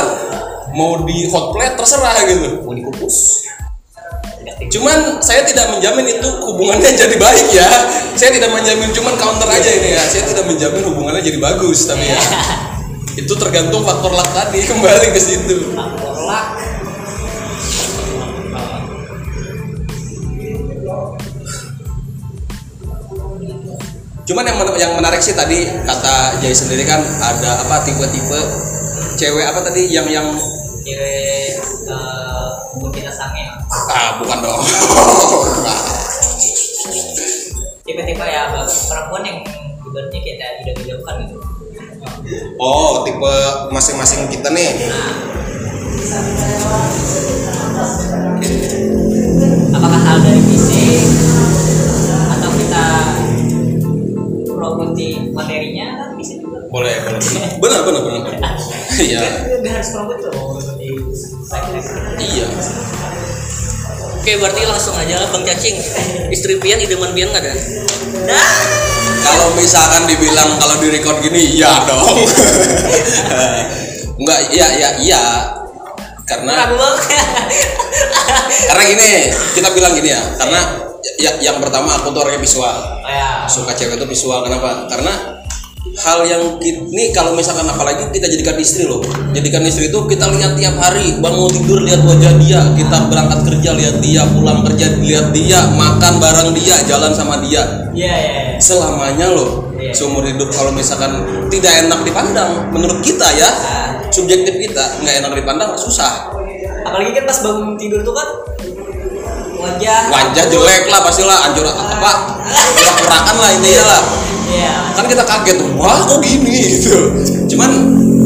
mau 0.76 0.92
di 1.08 1.32
hot 1.32 1.56
plate 1.56 1.80
terserah 1.80 2.28
gitu 2.28 2.60
Mau 2.60 2.76
dikukus. 2.76 3.48
cuman 4.68 5.24
saya 5.24 5.48
tidak 5.48 5.72
menjamin 5.80 6.12
itu 6.12 6.28
hubungannya 6.44 6.92
jadi 7.08 7.16
baik 7.16 7.48
ya 7.56 7.70
saya 8.20 8.36
tidak 8.36 8.52
menjamin 8.52 8.92
cuman 8.92 9.16
counter 9.16 9.48
aja 9.48 9.70
ini 9.70 9.96
ya 9.96 10.04
saya 10.04 10.28
tidak 10.28 10.44
menjamin 10.44 10.84
hubungannya 10.92 11.24
jadi 11.24 11.40
bagus 11.40 11.88
tapi 11.88 12.04
ya 12.04 12.20
itu 13.14 13.34
tergantung 13.38 13.86
faktor 13.86 14.12
luck 14.12 14.30
tadi 14.34 14.60
kembali 14.70 15.08
ke 15.14 15.22
situ 15.22 15.56
Tolak. 15.74 16.48
cuman 24.24 24.44
yang 24.48 24.58
men- 24.58 24.78
yang 24.80 24.92
menarik 24.96 25.20
sih 25.20 25.36
tadi 25.36 25.68
kata 25.84 26.40
Jay 26.40 26.56
sendiri 26.56 26.88
kan 26.88 27.04
ada 27.20 27.60
apa 27.68 27.84
tipe-tipe 27.84 28.40
cewek 29.20 29.44
apa 29.44 29.60
tadi 29.62 29.92
yang 29.92 30.08
yang 30.08 30.32
Cewek 30.84 31.56
eh, 31.88 32.52
mungkin 32.76 33.08
sange. 33.08 33.48
ah 33.88 34.20
bukan 34.20 34.38
dong 34.44 34.60
Tipe-tipe 37.84 38.24
ya 38.24 38.52
perempuan 38.88 39.24
yang 39.24 39.40
ibaratnya 39.84 40.20
kita 40.24 40.46
idam-idamkan 40.64 41.16
gitu. 41.28 41.63
Oh 42.60 43.04
tipe 43.08 43.36
masing-masing 43.74 44.30
kita 44.30 44.50
nih. 44.54 44.72
Apakah 49.74 50.02
hal 50.04 50.18
dari 50.22 50.42
fisik 50.48 51.04
atau 52.38 52.50
kita 52.54 52.86
promosi 54.54 55.34
materinya? 55.34 55.88
Kan 55.98 56.10
bisa 56.20 56.34
juga. 56.38 56.60
boleh 56.70 56.96
boleh. 57.06 57.22
Benar 57.62 57.80
benar 57.86 58.02
benar 58.02 58.22
benar. 58.30 58.54
Iya. 58.94 59.22
Nggak 59.62 59.74
harus 59.80 59.90
promosi 59.94 60.26
loh 60.30 60.34
promosi 60.54 60.74
iya. 62.22 62.46
Oke, 64.24 64.40
berarti 64.40 64.64
langsung 64.64 64.96
aja 64.96 65.20
Bang 65.36 65.44
Cacing. 65.44 65.76
Istri 66.32 66.64
pian 66.64 66.80
idaman 66.80 67.12
pian 67.12 67.28
nggak 67.28 67.44
ada? 67.44 67.54
Nah, 68.24 68.48
kalau 69.24 69.48
misalkan 69.56 70.04
dibilang 70.06 70.60
kalau 70.60 70.76
di 70.84 70.88
record 70.92 71.18
gini 71.24 71.58
iya 71.58 71.88
dong. 71.88 72.04
Enggak 74.20 74.40
iya 74.52 74.68
iya 74.78 74.90
iya. 75.02 75.24
Karena 76.24 76.72
karena 78.70 78.84
gini 78.88 79.10
kita 79.56 79.70
bilang 79.76 79.94
gini 79.96 80.10
ya 80.12 80.24
karena 80.40 80.60
ya, 81.20 81.32
yang 81.44 81.58
pertama 81.60 82.00
aku 82.00 82.16
tuh 82.16 82.22
orangnya 82.24 82.42
visual. 82.44 82.78
Oh 83.04 83.12
ya. 83.12 83.44
suka 83.50 83.76
cewek 83.76 84.00
itu 84.00 84.06
visual 84.08 84.40
kenapa? 84.46 84.88
Karena 84.88 85.33
hal 85.94 86.26
yang 86.26 86.58
ini 86.58 87.14
kalau 87.14 87.38
misalkan 87.38 87.70
apalagi 87.70 88.10
kita 88.10 88.26
jadikan 88.26 88.58
istri 88.58 88.90
loh. 88.90 89.06
Jadikan 89.30 89.62
istri 89.62 89.94
itu 89.94 90.00
kita 90.10 90.26
lihat 90.34 90.58
tiap 90.58 90.76
hari 90.82 91.22
bangun 91.22 91.54
tidur 91.54 91.86
lihat 91.86 92.02
wajah 92.02 92.34
dia 92.42 92.62
kita 92.74 92.98
berangkat 93.10 93.40
kerja 93.46 93.70
lihat 93.78 93.96
dia 94.02 94.26
pulang 94.34 94.66
kerja 94.66 94.98
lihat 94.98 95.30
dia 95.30 95.60
makan 95.78 96.18
bareng 96.18 96.50
dia 96.58 96.82
jalan 96.90 97.14
sama 97.14 97.38
dia. 97.46 97.62
Iya 97.94 98.10
iya. 98.10 98.10
iya. 98.10 98.58
selamanya 98.58 99.30
loh 99.30 99.70
seumur 99.94 100.26
hidup 100.26 100.50
kalau 100.50 100.74
misalkan 100.74 101.22
tidak 101.54 101.86
enak 101.86 102.00
dipandang 102.02 102.74
menurut 102.74 102.98
kita 103.06 103.30
ya 103.38 103.46
Nah, 103.46 104.10
subjektif 104.10 104.58
kita 104.58 104.84
nggak 105.06 105.16
enak 105.22 105.32
dipandang 105.38 105.78
susah. 105.78 106.34
Apalagi 106.84 107.14
kan 107.14 107.24
pas 107.30 107.38
bangun 107.46 107.78
tidur 107.78 108.02
tuh 108.02 108.16
kan 108.18 108.30
wajah 109.62 110.00
wajah 110.10 110.46
jelek 110.50 110.84
lah 110.90 111.00
pastilah 111.06 111.38
anjur 111.46 111.68
apa? 111.70 112.12
Kurak-kurakan 112.74 113.36
lah 113.38 113.50
intinya 113.54 113.84
lah 113.86 114.02
Iya. 114.54 114.76
kan 114.94 115.06
kita 115.06 115.24
kaget 115.24 115.58
wah 115.74 115.98
kok 116.04 116.20
gini 116.20 116.52
gitu 116.78 116.98
cuman 117.50 117.72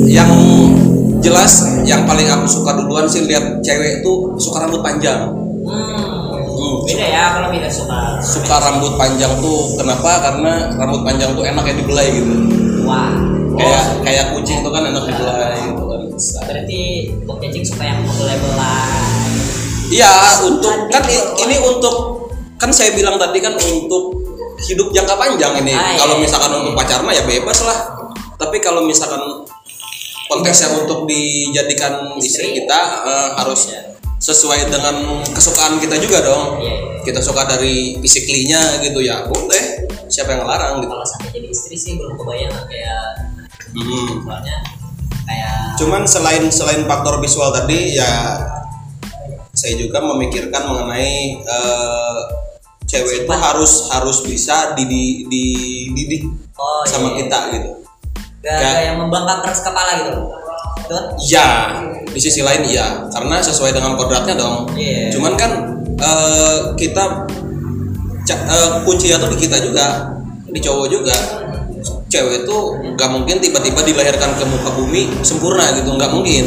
yang 0.04 0.30
jelas 1.18 1.54
yang 1.84 2.04
paling 2.04 2.28
aku 2.28 2.46
suka 2.46 2.76
duluan 2.76 3.04
sih 3.06 3.24
lihat 3.24 3.60
cewek 3.60 4.00
itu 4.00 4.12
suka 4.38 4.64
rambut 4.64 4.82
panjang 4.82 5.32
Hmm. 5.68 6.80
Beda 6.88 7.06
ya 7.06 7.24
kalau 7.30 7.52
kita 7.52 7.68
suka. 7.68 8.16
suka 8.18 8.56
rambut 8.58 8.96
panjang 8.96 9.30
tuh 9.38 9.76
kenapa 9.76 10.24
karena 10.24 10.72
rambut 10.74 11.04
panjang 11.04 11.32
tuh 11.32 11.44
enak 11.44 11.60
ya 11.62 11.76
dibelai 11.76 12.08
gitu 12.10 12.34
Wah. 12.82 13.12
kayak 13.54 13.84
kayak 14.02 14.26
kucing 14.32 14.64
tuh 14.64 14.72
kan 14.72 14.88
enak 14.88 15.04
dibelai 15.04 15.60
gitu 15.60 15.84
kan 15.84 16.02
Berarti 16.48 16.82
Cacing 17.38 17.62
suka 17.64 17.84
yang 17.84 18.00
belai-belai. 18.02 19.04
iya 19.88 20.10
untuk 20.42 20.88
kan 20.88 21.04
ini 21.38 21.56
untuk 21.62 21.96
kan 22.56 22.72
saya 22.72 22.92
bilang 22.92 23.16
tadi 23.16 23.38
kan 23.38 23.54
untuk 23.54 24.27
hidup 24.60 24.90
jangka 24.90 25.14
panjang 25.14 25.54
ini 25.62 25.72
Ah, 25.72 25.94
iya, 25.94 26.00
kalau 26.00 26.16
iya. 26.18 26.24
misalkan 26.24 26.52
untuk 26.56 26.74
pacar 26.74 27.00
mah 27.02 27.12
ya 27.12 27.24
bebas 27.24 27.62
lah 27.62 27.78
tapi 28.36 28.58
kalau 28.58 28.82
misalkan 28.82 29.22
konteksnya 30.28 30.74
untuk 30.76 31.06
dijadikan 31.06 32.18
istri 32.18 32.52
Istri. 32.52 32.58
kita 32.60 32.80
eh, 33.06 33.30
harus 33.38 33.70
sesuai 34.18 34.68
dengan 34.68 34.96
kesukaan 35.30 35.78
kita 35.78 35.96
juga 35.98 36.20
dong 36.22 36.58
Iya, 36.58 36.74
iya. 36.74 36.76
kita 37.04 37.22
suka 37.22 37.46
dari 37.46 37.96
physically-nya 37.98 38.82
gitu 38.82 38.98
ya 39.00 39.24
boleh 39.24 39.86
siapa 40.08 40.34
yang 40.34 40.42
ngelarang 40.42 40.82
gitu 40.82 40.90
Kalau 40.90 41.06
sampai 41.06 41.30
jadi 41.32 41.48
istri 41.48 41.76
sih 41.76 41.94
belum 41.96 42.16
kebayang 42.16 42.50
lah 42.50 42.66
kayak 42.66 43.04
Hmm. 43.68 44.24
soalnya 44.24 44.58
kayak 45.22 45.76
cuman 45.78 46.02
selain 46.04 46.48
selain 46.48 46.88
faktor 46.88 47.20
visual 47.20 47.52
tadi 47.52 47.94
ya 47.94 48.42
saya 49.52 49.74
juga 49.76 50.00
memikirkan 50.00 50.64
mengenai 50.66 51.14
eh, 51.38 52.18
cewek 52.88 53.28
itu 53.28 53.34
harus 53.36 53.92
harus 53.92 54.18
bisa 54.24 54.74
didi- 54.74 55.28
dididik 55.28 56.24
oh 56.56 56.82
sama 56.88 57.14
iya. 57.14 57.16
kita 57.22 57.40
gitu 57.54 57.70
Gak, 58.38 58.54
Gak- 58.54 58.64
gak 58.64 58.84
yang 58.86 58.98
membangkang 59.04 59.40
keras 59.44 59.60
kepala 59.60 59.92
gitu. 60.08 60.24
Betul? 60.78 61.04
Iya, 61.20 61.48
di 62.08 62.20
sisi 62.22 62.40
lain 62.40 62.64
iya, 62.64 63.04
karena 63.12 63.44
sesuai 63.44 63.76
dengan 63.76 64.00
kodratnya 64.00 64.40
dong. 64.40 64.72
Iya. 64.72 65.12
Cuman 65.12 65.36
kan 65.36 65.52
eh, 66.00 66.58
kita 66.80 67.28
ca- 68.24 68.46
eh, 68.48 68.70
kuncinya 68.88 69.20
tuh 69.20 69.36
di 69.36 69.38
kita 69.44 69.58
juga, 69.60 70.16
di 70.48 70.64
cowok 70.64 70.88
juga. 70.88 71.18
Cewek 72.08 72.48
itu 72.48 72.58
nggak 72.96 73.10
mungkin 73.12 73.36
tiba-tiba 73.44 73.84
dilahirkan 73.84 74.32
ke 74.40 74.48
muka 74.48 74.70
bumi 74.80 75.12
sempurna 75.28 75.76
gitu, 75.76 75.92
nggak 75.92 76.12
mungkin. 76.16 76.46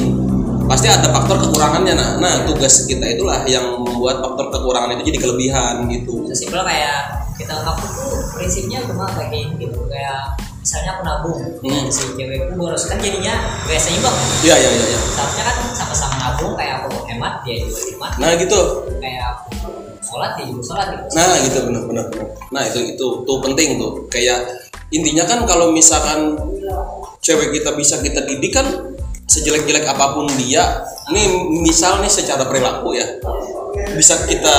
Pasti 0.71 0.87
ada 0.87 1.11
faktor 1.11 1.37
kekurangannya. 1.43 1.99
Nah, 1.99 2.09
nah 2.23 2.47
tugas 2.47 2.87
kita 2.87 3.03
itulah 3.11 3.43
yang 3.43 3.75
membuat 3.83 4.23
faktor 4.23 4.55
kekurangan 4.55 4.95
itu 4.95 5.11
jadi 5.11 5.19
kelebihan 5.19 5.91
gitu. 5.91 6.23
Sesimpel 6.31 6.63
kayak 6.63 7.11
kita 7.35 7.59
aku 7.67 7.85
tuh 7.91 8.13
prinsipnya 8.39 8.79
cuma 8.87 9.11
kayak 9.11 9.35
gini 9.35 9.67
gitu 9.67 9.83
kayak 9.91 10.39
misalnya 10.61 10.91
aku 10.95 11.03
nabung 11.03 11.41
Hmm. 11.65 11.89
si 11.89 12.05
cewekku 12.15 12.53
boros 12.55 12.85
kan 12.85 13.01
jadinya 13.01 13.33
gak 13.65 13.81
seimbang 13.81 14.13
Iya 14.45 14.61
iya 14.61 14.69
iya. 14.71 14.85
iya. 14.93 14.99
seharusnya 15.17 15.45
kan 15.49 15.57
sama-sama 15.73 16.15
nabung 16.21 16.53
kayak 16.53 16.85
aku 16.85 17.01
hemat 17.09 17.41
dia 17.43 17.65
juga 17.65 17.81
hemat 17.89 18.13
Nah 18.21 18.31
gitu. 18.37 18.61
kayak 19.01 19.25
aku 19.25 19.49
sholat 20.05 20.37
dia 20.37 20.45
juga 20.53 20.63
sholat 20.63 20.87
gitu 20.93 21.05
Nah 21.17 21.33
gitu 21.41 21.59
benar 21.65 21.83
benar 21.89 22.05
benar. 22.13 22.27
Nah 22.53 22.63
itu 22.69 22.79
itu 22.93 23.07
tuh 23.25 23.39
penting 23.41 23.81
tuh. 23.81 23.93
Kayak 24.13 24.39
intinya 24.93 25.25
kan 25.25 25.49
kalau 25.49 25.73
misalkan 25.73 26.37
cewek 27.21 27.57
kita 27.57 27.73
bisa 27.73 27.97
kita 28.05 28.21
didik 28.29 28.53
kan 28.53 28.69
sejelek-jelek 29.31 29.87
apa 29.87 30.19
pun 30.19 30.27
dia, 30.35 30.83
nih 31.15 31.31
misal 31.63 32.03
nih 32.03 32.11
secara 32.11 32.51
perilaku 32.51 32.99
ya 32.99 33.07
bisa 33.95 34.27
kita 34.27 34.57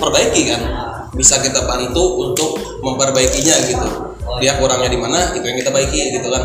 perbaiki 0.00 0.48
kan, 0.48 0.62
bisa 1.12 1.36
kita 1.44 1.68
bantu 1.68 2.24
untuk 2.24 2.56
memperbaikinya 2.80 3.56
gitu. 3.68 3.88
Dia 4.40 4.56
kurangnya 4.56 4.88
di 4.88 4.96
mana, 5.00 5.36
itu 5.36 5.44
yang 5.44 5.58
kita 5.60 5.68
baiki 5.68 6.16
gitu 6.16 6.28
kan. 6.32 6.44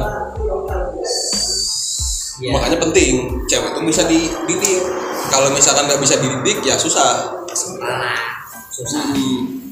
Iya. 2.42 2.50
Makanya 2.50 2.78
penting 2.82 3.12
cewek 3.46 3.70
itu 3.78 3.80
bisa 3.86 4.02
dididik. 4.10 4.82
Kalau 5.30 5.54
misalkan 5.54 5.86
nggak 5.86 6.02
bisa 6.02 6.18
dididik 6.20 6.66
ya 6.66 6.76
susah. 6.76 7.40
Ah, 7.80 8.44
susah 8.74 9.14
Hmm. 9.14 9.70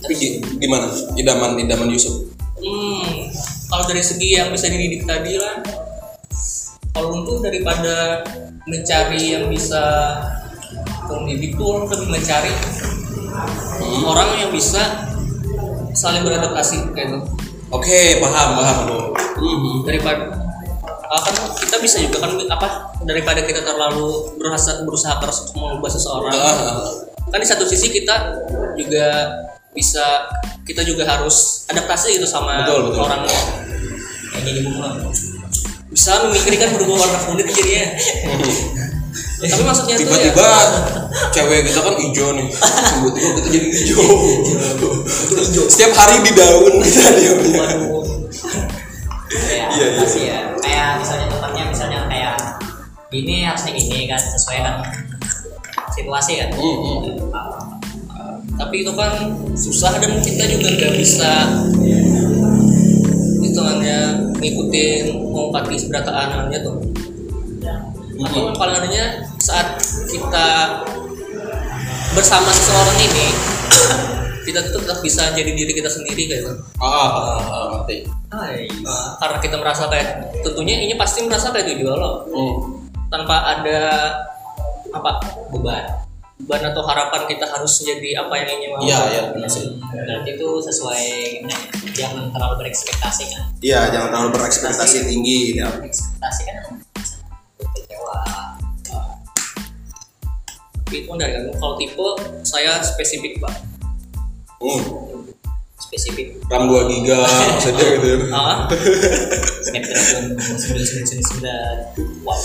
Tapi 0.00 0.14
gi- 0.16 0.38
gimana? 0.60 0.92
Idaman 1.16 1.56
idaman 1.56 1.88
Yusuf. 1.88 2.28
Hmm, 2.60 3.32
kalau 3.72 3.84
dari 3.88 4.04
segi 4.04 4.36
yang 4.36 4.52
bisa 4.52 4.68
dididik 4.68 5.08
tadi 5.08 5.39
kalau 6.90 7.22
untuk 7.22 7.42
daripada 7.44 8.24
mencari 8.66 9.38
yang 9.38 9.46
bisa 9.50 9.82
mendidik 11.10 11.58
tuh 11.58 11.86
lebih 11.90 12.08
mencari 12.10 12.52
orang 14.06 14.28
yang 14.38 14.50
bisa 14.54 15.06
saling 15.94 16.22
beradaptasi 16.22 16.94
kayak 16.94 17.10
gitu. 17.10 17.20
Oke, 17.70 18.18
paham 18.18 18.48
paham 18.58 18.78
tuh. 18.86 19.04
Hmm. 19.40 19.86
daripada 19.88 20.28
ah, 21.08 21.20
kan 21.22 21.34
kita 21.56 21.76
bisa 21.80 21.96
juga 22.02 22.22
kan 22.28 22.36
apa 22.50 22.92
daripada 23.08 23.40
kita 23.40 23.64
terlalu 23.64 24.36
berusaha 24.36 24.84
berusaha 24.84 25.16
keras 25.16 25.48
untuk 25.48 25.54
mengubah 25.64 25.90
seseorang 25.90 26.34
Ah, 26.34 26.76
kan 27.30 27.38
di 27.40 27.48
satu 27.48 27.64
sisi 27.64 27.88
kita 27.88 28.36
juga 28.76 29.06
bisa 29.72 30.28
kita 30.66 30.82
juga 30.84 31.06
harus 31.06 31.64
adaptasi 31.70 32.20
gitu 32.20 32.26
sama 32.28 32.66
Betul, 32.66 32.90
betul. 32.90 33.00
orang 33.06 33.20
kayak 33.24 34.60
bunga 34.66 34.88
bisa 35.90 36.10
memikirkan 36.26 36.70
berubah 36.78 36.96
warna 37.02 37.18
kulit 37.26 37.46
jadinya 37.50 37.86
tapi 39.40 39.62
maksudnya 39.64 39.94
tuh 39.96 40.04
Tiba-tiba 40.04 40.44
ya, 40.44 40.62
cewek 41.32 41.58
kita 41.66 41.80
kan 41.80 41.94
hijau 41.96 42.28
nih 42.36 42.46
tiba-tiba 42.52 43.28
kita 43.34 43.48
jadi 43.48 43.68
hijau 43.72 44.04
setiap 45.66 45.92
hari 45.96 46.16
di 46.22 46.32
daun 46.36 46.74
kita 46.84 47.08
Waduh. 47.56 48.00
Kayak 49.30 49.70
Iya, 49.70 49.86
apa 49.94 50.02
iya. 50.02 50.06
sih 50.10 50.22
ya? 50.26 50.38
Kayak 50.58 50.88
misalnya 50.98 51.26
contohnya 51.30 51.62
misalnya 51.70 52.00
kayak 52.10 52.34
ini 53.14 53.46
harusnya 53.46 53.72
gini 53.78 54.10
kan 54.10 54.18
sesuai 54.18 54.58
kan 54.58 54.74
situasi 55.94 56.32
kan. 56.42 56.50
Hmm, 56.58 56.98
tapi 58.58 58.82
itu 58.82 58.92
kan 58.92 59.30
susah 59.54 59.96
dan 60.02 60.18
kita 60.20 60.44
juga 60.50 60.68
nggak 60.74 60.92
bisa 60.98 61.30
hitungannya 63.80 63.98
ngikutin 64.36 65.04
mengungkapi 65.32 65.74
seberatannya 65.76 66.58
tuh 66.60 66.76
atau 68.20 68.52
palingannya 68.52 69.24
saat 69.40 69.80
kita 70.04 70.48
bersama 72.12 72.52
seseorang 72.52 72.98
ini 73.00 73.26
kita 74.46 74.60
tuh 74.68 74.84
tetap 74.84 75.00
bisa 75.00 75.32
jadi 75.32 75.48
diri 75.56 75.72
kita 75.72 75.88
sendiri 75.88 76.28
kayak 76.28 76.44
gitu 76.44 76.52
ah, 76.76 76.84
ah, 76.84 77.40
ah, 77.40 77.64
ngerti 77.76 78.04
Hai. 78.30 78.62
Nah, 78.86 79.18
karena 79.18 79.38
kita 79.42 79.56
merasa 79.58 79.90
kayak 79.90 80.22
tentunya 80.46 80.78
ini 80.78 80.94
pasti 80.94 81.26
merasa 81.26 81.50
kayak 81.50 81.66
itu 81.66 81.82
juga 81.82 81.98
loh 81.98 82.16
Hmm. 82.30 82.56
tanpa 83.10 83.42
ada 83.58 83.80
apa 84.92 85.18
Beban. 85.50 85.82
beban 86.40 86.62
atau 86.70 86.82
harapan 86.86 87.26
kita 87.26 87.42
harus 87.42 87.82
jadi 87.82 88.22
apa 88.22 88.32
yang 88.38 88.48
ingin 88.54 88.68
mau 88.70 88.80
iya 88.86 88.98
iya 89.10 89.22
benar 89.34 89.50
sih 89.50 89.66
Berarti 89.82 90.30
itu 90.38 90.48
sesuai 90.62 91.02
gimana 91.42 91.58
ya? 91.58 91.70
Jangan 91.90 92.30
terlalu 92.30 92.54
berekspektasi 92.66 93.24
kan. 93.34 93.44
iya 93.60 93.90
jangan 93.90 94.08
terlalu 94.14 94.30
berekspektasi 94.38 94.96
tinggi 95.10 95.58
ya 95.58 95.68
Ekspektasi 95.82 96.42
kan 96.46 96.56
kecewa. 97.60 98.18
itu 100.90 101.06
kan 101.06 101.16
dari 101.22 101.32
kamu 101.38 101.54
kalau 101.58 101.74
tipe 101.78 102.06
saya 102.42 102.82
spesifik 102.82 103.38
pak 103.38 103.54
hmm. 104.58 104.82
Spesifik. 105.80 106.38
ram 106.50 106.66
2 106.70 106.90
giga 106.90 107.22
maksudnya 107.26 107.86
gitu 107.98 108.10
ah 108.36 108.66
Snapdragon 109.66 110.24
999. 110.38 112.22
Wow. 112.26 112.38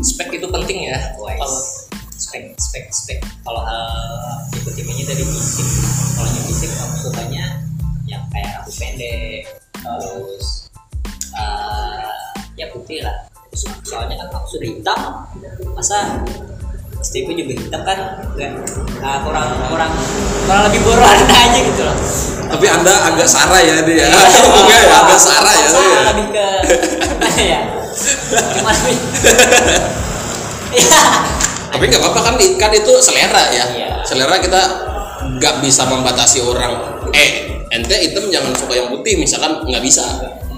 spek 0.00 0.28
itu 0.36 0.46
penting 0.48 0.78
ya 0.88 0.96
kalau 1.16 1.56
spek 2.16 2.52
spek 2.56 2.84
spek 2.92 3.18
kalau 3.44 3.60
hal 3.64 3.84
tipe 4.52 4.68
tipenya 4.76 5.04
dari 5.08 5.24
fisik 5.24 5.68
kalau 6.16 6.28
yang 6.32 6.44
fisik 6.48 6.70
aku 6.80 6.96
sukanya 7.08 7.44
kayak 8.30 8.48
rambut 8.56 8.74
pendek 8.74 9.42
terus 9.74 10.46
eh, 11.32 12.10
ya 12.54 12.66
putih 12.70 13.00
lah. 13.02 13.16
So- 13.50 13.82
soalnya 13.82 14.14
kan 14.14 14.30
aku 14.30 14.46
sudah 14.48 14.68
hitam 14.68 15.00
masa 15.74 16.22
istriku 17.00 17.32
juga 17.32 17.56
hitam 17.56 17.80
kan? 17.82 17.98
Enggak 18.36 18.52
nah, 19.00 19.18
kurang 19.24 19.48
kurang 19.66 19.90
kurang 20.46 20.62
lebih 20.70 20.80
berwarna 20.84 21.34
aja 21.34 21.58
gitu 21.58 21.82
loh. 21.82 21.96
Tapi 22.50 22.66
anda 22.66 22.94
agak 23.08 23.26
sarah 23.26 23.58
ya 23.58 23.82
dia 23.82 24.06
Iya. 24.06 24.08
enggak 24.60 24.80
ya 24.84 24.94
agak 25.02 25.18
sarah 25.18 25.54
ya 25.54 25.66
dia 25.70 26.00
lebih 26.14 26.26
ke 26.30 26.46
ya 27.50 27.60
nih 28.60 28.98
Iya. 30.78 31.02
tapi 31.70 31.82
nggak 31.90 31.98
apa-apa 31.98 32.20
kan 32.22 32.34
kan 32.38 32.70
itu 32.70 32.92
selera 33.02 33.42
ya. 33.50 33.64
Iya. 33.74 33.90
selera 34.06 34.38
kita 34.38 34.60
nggak 35.38 35.54
bisa 35.62 35.82
membatasi 35.90 36.38
orang. 36.46 36.78
Eh 37.10 37.49
ente 37.70 37.94
hitam 37.94 38.26
jangan 38.28 38.52
suka 38.58 38.74
yang 38.74 38.88
putih 38.90 39.14
misalkan 39.18 39.62
nggak 39.66 39.82
bisa. 39.82 40.02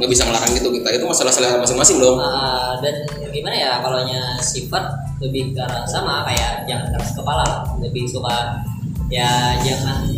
Nggak 0.01 0.11
bisa 0.11 0.23
ngelarang 0.27 0.53
gitu. 0.57 0.69
Kita 0.73 0.89
itu 0.97 1.05
masalah 1.05 1.33
selera 1.33 1.61
masing-masing 1.61 2.01
dong. 2.01 2.17
Uh, 2.17 2.75
dan 2.81 3.05
gimana 3.29 3.57
ya 3.57 3.73
kalau 3.85 4.01
sifat 4.41 4.85
lebih 5.21 5.55
ke 5.55 5.61
arah 5.61 5.85
sama 5.87 6.25
kayak 6.27 6.65
jangan 6.67 6.89
keras 6.97 7.13
kepala. 7.15 7.45
Lah. 7.45 7.61
lebih 7.83 8.07
suka 8.09 8.65
ya 9.13 9.59
jangan 9.61 10.09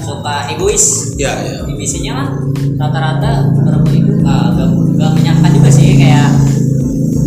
suka 0.00 0.36
egois. 0.56 1.14
Ya 1.20 1.36
ya. 1.44 1.62
Biasanya 1.68 2.12
kan 2.16 2.28
rata-rata 2.80 3.30
perempuan 3.52 3.94
itu 4.00 4.12
uh, 4.24 4.48
gak, 4.56 4.68
gak 4.96 5.10
menyenangkan 5.20 5.52
juga 5.52 5.70
sih 5.70 6.00
kayak 6.00 6.32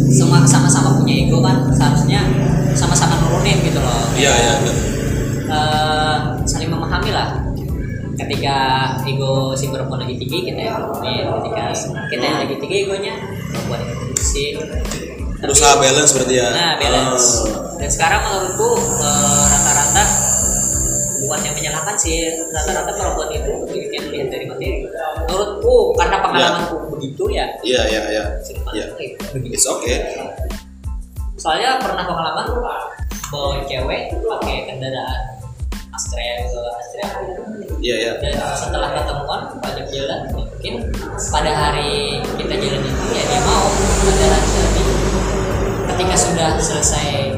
semua 0.09 0.41
sama-sama 0.41 0.97
punya 0.97 1.29
ego 1.29 1.37
kan 1.45 1.69
seharusnya 1.69 2.25
sama-sama 2.73 3.21
nurunin 3.21 3.61
gitu 3.61 3.77
loh. 3.77 4.09
Iya 4.17 4.33
iya 4.33 4.53
Eh, 5.49 6.17
saling 6.45 6.69
memahami 6.69 7.09
lah 7.09 7.38
ketika 8.19 8.57
ego 9.07 9.55
si 9.55 9.71
perempuan 9.71 10.03
lagi 10.03 10.19
tinggi 10.19 10.51
kita 10.51 10.59
yang 10.59 10.75
turunin 10.83 11.23
ketika 11.39 11.63
kita 12.11 12.23
yang 12.23 12.39
lagi 12.43 12.55
tinggi 12.59 12.77
egonya 12.83 13.15
perempuan 13.47 13.79
yang 13.87 13.95
terusin 13.95 14.55
berusaha 15.39 15.73
balance 15.79 16.11
berarti 16.11 16.35
ya? 16.35 16.47
Nah 16.51 16.71
balance. 16.75 17.27
Ah. 17.47 17.79
dan 17.79 17.89
sekarang 17.89 18.19
menurutku 18.27 18.69
eh, 18.99 19.43
rata-rata 19.47 20.03
bukan 21.23 21.39
yang 21.47 21.55
menyalahkan 21.55 21.95
sih 21.95 22.35
rata-rata 22.51 22.91
perempuan 22.91 23.29
itu 23.31 23.51
yang 23.95 24.03
melihat 24.11 24.27
dari 24.35 24.45
materi. 24.51 24.77
Menurutku 25.31 25.75
karena 25.95 26.17
pengalamanku 26.19 26.75
begitu 26.99 27.23
ya 27.31 27.45
iya 27.63 27.81
iya 27.87 28.01
iya. 28.11 28.23
iya. 28.75 28.85
ya 28.99 29.39
it's 29.47 29.63
okay. 29.63 30.03
Soalnya 31.39 31.79
pernah 31.79 32.03
pengalaman 32.03 32.51
bawa 33.31 33.63
cewek 33.63 34.11
pakai 34.11 34.67
kendaraan 34.67 35.38
Astrea 35.99 36.47
ke 36.47 36.61
Astrea. 36.79 37.09
Iya 37.83 37.95
iya. 37.99 38.11
Dan 38.23 38.39
setelah 38.55 38.95
ketemuan 38.95 39.41
ajak 39.67 39.87
jalan 39.91 40.19
mungkin 40.31 40.73
pada 41.27 41.51
hari 41.51 42.23
kita 42.39 42.55
jalan 42.55 42.81
itu 42.87 43.05
ya 43.11 43.23
dia 43.27 43.41
mau 43.43 43.67
kendaraan 44.07 44.43
jadi 44.47 44.83
ketika 45.91 46.15
sudah 46.15 46.49
selesai 46.55 47.35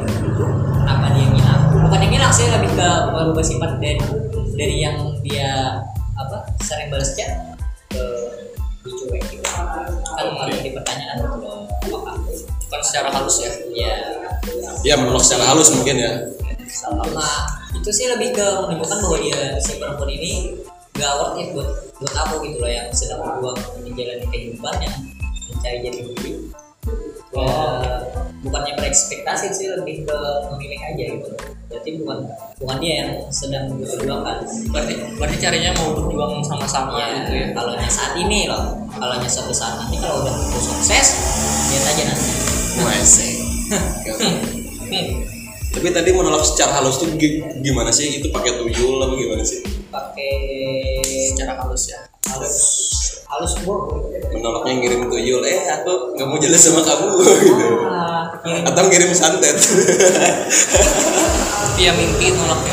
apa 0.86 1.06
dia 1.18 1.26
ngilang 1.30 1.62
bukan 1.86 2.00
yang 2.06 2.12
ngilang 2.14 2.34
sih 2.34 2.46
lebih 2.50 2.70
ke 2.78 2.90
merubah 3.10 3.46
sifat 3.46 3.82
dari 3.82 3.98
dari 4.54 4.76
yang 4.82 4.98
dia 5.26 5.82
apa 6.18 6.46
sering 6.62 6.94
balas 6.94 7.18
chat 7.18 7.58
ke 7.90 8.04
di 8.86 8.90
cuek 8.94 9.22
gitu 9.30 9.46
kan 9.50 9.66
patut 10.38 10.62
dipertanyakan 10.62 11.18
gitu 11.22 11.38
loh 11.42 11.66
apakah 11.82 12.14
bukan 12.70 12.82
secara 12.86 13.10
halus 13.14 13.42
ya? 13.42 13.52
Ya 13.74 13.96
ya 14.82 14.94
menolak 14.98 15.26
secara 15.26 15.54
halus 15.54 15.70
mungkin 15.74 15.98
ya. 15.98 16.14
Sama 16.72 17.06
itu 17.82 17.90
sih 17.90 18.06
lebih 18.14 18.30
ke 18.38 18.46
menunjukkan 18.46 18.98
bahwa 19.02 19.18
dia 19.18 19.58
si 19.58 19.82
perempuan 19.82 20.10
ini 20.14 20.54
gak 20.94 21.18
worth 21.18 21.42
it 21.42 21.50
buat 21.50 21.70
buat 21.98 22.14
aku 22.14 22.46
gitu 22.46 22.62
loh 22.62 22.70
yang 22.70 22.88
sedang 22.94 23.26
berjuang 23.26 23.58
menjalani 23.82 24.26
kehidupan 24.30 24.76
yang 24.86 24.96
mencari 25.50 25.78
jati 25.82 26.02
diri 26.14 26.32
ya 27.34 27.50
bukannya 28.46 28.74
berekspektasi 28.78 29.50
sih 29.50 29.66
lebih 29.74 30.06
ke 30.06 30.18
memilih 30.54 30.78
aja 30.94 31.04
gitu 31.10 31.34
berarti 31.74 31.90
bukan 32.04 32.18
bukan 32.62 32.78
dia 32.78 32.94
yang 33.02 33.12
sedang 33.34 33.66
berjuangkan 33.74 34.46
berarti 34.70 34.94
berarti 35.18 35.38
caranya 35.42 35.72
mau 35.82 35.98
berjuang 35.98 36.44
sama-sama 36.46 37.02
ya, 37.02 37.26
gitu 37.26 37.32
ya? 37.34 37.48
kalau 37.58 37.74
saat 37.90 38.14
ini 38.14 38.46
loh 38.46 38.78
kalau 38.94 39.18
suatu 39.26 39.54
saat 39.56 39.82
nanti 39.82 39.98
kalau 39.98 40.22
udah 40.22 40.36
sukses 40.54 41.08
lihat 41.72 41.86
aja 41.88 42.04
nanti. 42.12 42.30
Wese. 42.82 43.28
Tapi 45.72 45.88
tadi 45.90 46.10
menolak 46.12 46.44
secara 46.44 46.78
halus 46.78 46.98
tuh 46.98 47.08
gi- 47.16 47.42
gimana 47.60 47.90
sih? 47.90 48.06
Itu 48.14 48.30
pakai 48.30 48.58
tuyul 48.58 49.00
apa 49.00 49.14
gimana 49.14 49.42
sih? 49.42 49.62
pakai 49.88 50.32
secara 51.28 51.52
halus 51.60 51.86
ya 51.86 52.00
halus 52.30 52.56
halus 53.26 53.52
bro 53.60 53.76
Menolaknya 54.32 54.72
ngirim 54.78 55.02
tuyul, 55.06 55.42
eh 55.44 55.58
aku 55.70 56.16
nggak 56.16 56.26
mau 56.26 56.38
jalan 56.38 56.56
sama 56.56 56.80
kamu 56.80 57.08
gitu. 57.20 57.66
Ah, 57.84 58.24
kirim 58.40 58.64
Atau 58.64 58.84
ngirim 58.88 59.12
santet. 59.12 59.52
via 61.76 61.92
mimpi 61.92 62.32
nolaknya 62.32 62.72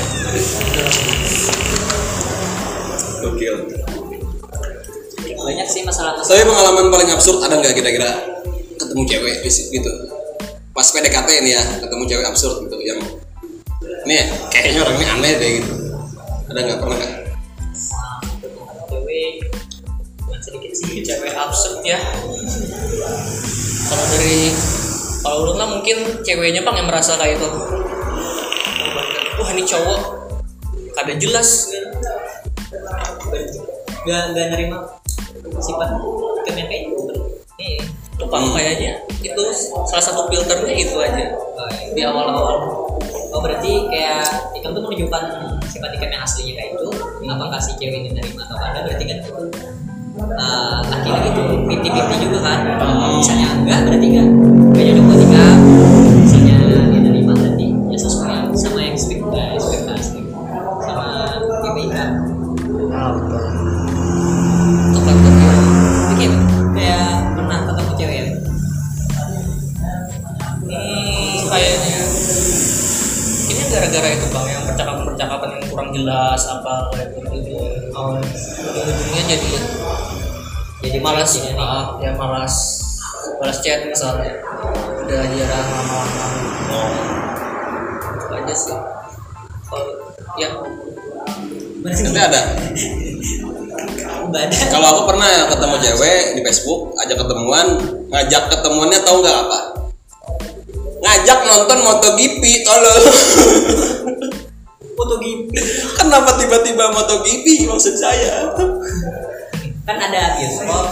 Gokil. 3.19 3.55
banyak 5.39 5.67
sih 5.67 5.81
masalah-masalah 5.83 6.29
Tapi 6.29 6.45
pengalaman 6.45 6.87
paling 6.89 7.09
absurd 7.11 7.41
ada 7.41 7.57
nggak 7.57 7.73
kira-kira 7.73 8.11
ketemu 8.77 9.03
cewek 9.05 9.35
gitu? 9.43 9.91
Pas 10.79 10.95
PDKT 10.95 11.43
ini 11.43 11.59
ya, 11.59 11.62
ketemu 11.83 12.07
cewek 12.07 12.27
absurd 12.31 12.62
gitu 12.62 12.79
yang 12.87 13.03
nih 14.07 14.31
kayaknya 14.47 14.87
orang 14.87 14.95
ini 14.95 15.07
aneh 15.11 15.33
deh 15.35 15.51
gitu. 15.59 15.73
Ada 16.55 16.59
nggak 16.62 16.79
pernah 16.79 16.97
nggak? 17.03 17.14
cewek 18.87 19.43
sedikit 20.38 20.73
sih 20.79 21.03
cewek 21.03 21.35
absurd 21.35 21.83
ya. 21.83 21.99
Kalau 23.91 24.05
dari 24.07 24.55
kalau 25.27 25.38
lu 25.51 25.53
lah 25.59 25.67
mungkin 25.67 26.23
ceweknya 26.23 26.62
bang 26.62 26.77
yang 26.79 26.87
merasa 26.87 27.19
kayak 27.19 27.43
itu. 27.43 27.49
Wah 29.35 29.51
ini 29.51 29.67
cowok. 29.67 30.01
Kada 30.95 31.12
jelas. 31.19 31.75
Gak 34.07 34.31
gak 34.31 34.47
nerima 34.55 34.79
sifat 35.59 35.91
yang 36.55 36.71
kayak 36.71 36.87
itu 36.87 37.03
iya 37.59 37.83
itu 38.14 38.25
bang 38.31 38.45
kayaknya 38.55 38.93
itu 39.19 39.43
salah 39.87 40.05
satu 40.05 40.31
filternya 40.31 40.75
itu 40.79 40.95
aja 40.99 41.19
iya. 41.19 41.91
di 41.95 42.03
awal-awal. 42.07 42.87
Oh 43.35 43.41
berarti 43.45 43.91
kayak 43.91 44.25
ikan 44.63 44.73
tuh 44.73 44.83
menunjukkan 44.87 45.23
sifat 45.69 45.91
ikan 46.01 46.11
yang 46.15 46.23
aslinya 46.25 46.53
kayak 46.57 46.71
itu 46.79 46.89
apakah 47.29 47.59
si 47.61 47.77
cewek 47.77 47.99
ini 48.07 48.11
nerima 48.15 48.47
atau 48.49 48.57
ada 48.57 48.79
berarti 48.87 49.05
kan 49.05 49.19
itu 49.21 49.33
uh, 50.23 50.79
laki-laki 50.89 51.29
itu 51.35 51.43
pinti-pinti 51.67 52.17
juga 52.25 52.39
kan? 52.47 52.59
Misalnya 53.19 53.47
enggak 53.59 53.79
berarti 53.85 54.07
enggak. 54.07 54.27
Enggak 54.29 54.85
cocok 54.95 55.05
buat 55.05 55.28
malas 81.19 81.35
ini 81.35 81.51
ah, 81.59 81.99
ya 81.99 82.15
malas. 82.15 82.79
Malas 83.43 83.59
chat 83.59 83.91
misalnya. 83.91 84.39
Udah 85.03 85.27
jarang 85.35 85.67
lama-lama 85.67 86.27
itu 88.23 88.35
aja 88.39 88.55
sih. 88.55 88.79
Kalau 89.67 89.99
ya 90.39 90.55
Nanti 91.83 92.23
ada. 92.23 92.55
Kalau 94.71 94.87
aku 94.95 95.03
pernah 95.11 95.27
ya 95.27 95.51
ketemu 95.51 95.77
cewek 95.83 96.23
di 96.39 96.41
Facebook, 96.47 96.95
ajak 97.03 97.19
ketemuan, 97.27 97.67
ngajak 98.15 98.43
ketemuannya 98.55 99.03
tahu 99.03 99.19
nggak 99.19 99.39
apa? 99.43 99.59
Ngajak 101.03 101.39
nonton 101.51 101.79
MotoGP, 101.83 102.43
tolong. 102.63 103.03
foto 104.95 105.15
gitu 105.23 105.55
Kenapa 105.99 106.39
tiba-tiba 106.39 106.95
MotoGP 106.95 107.67
maksud 107.67 107.95
saya? 107.99 108.55
Kan 109.88 109.96
ada 109.96 110.37
bioskop 110.37 110.87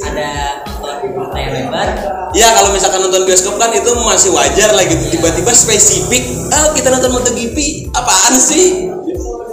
ada 0.00 0.28
nonton 0.64 1.28
layar 1.36 1.52
lebar 1.52 1.88
Ya 2.32 2.46
kalau 2.56 2.70
misalkan 2.72 3.04
nonton 3.04 3.26
bioskop 3.28 3.58
kan 3.58 3.74
itu 3.74 3.90
masih 4.06 4.30
wajar 4.30 4.70
lah 4.70 4.86
gitu. 4.86 5.02
Tiba-tiba 5.18 5.50
spesifik, 5.50 6.30
ah 6.54 6.70
kita 6.78 6.94
nonton 6.94 7.10
MotoGP, 7.10 7.90
apaan 7.90 8.38
sih? 8.38 8.86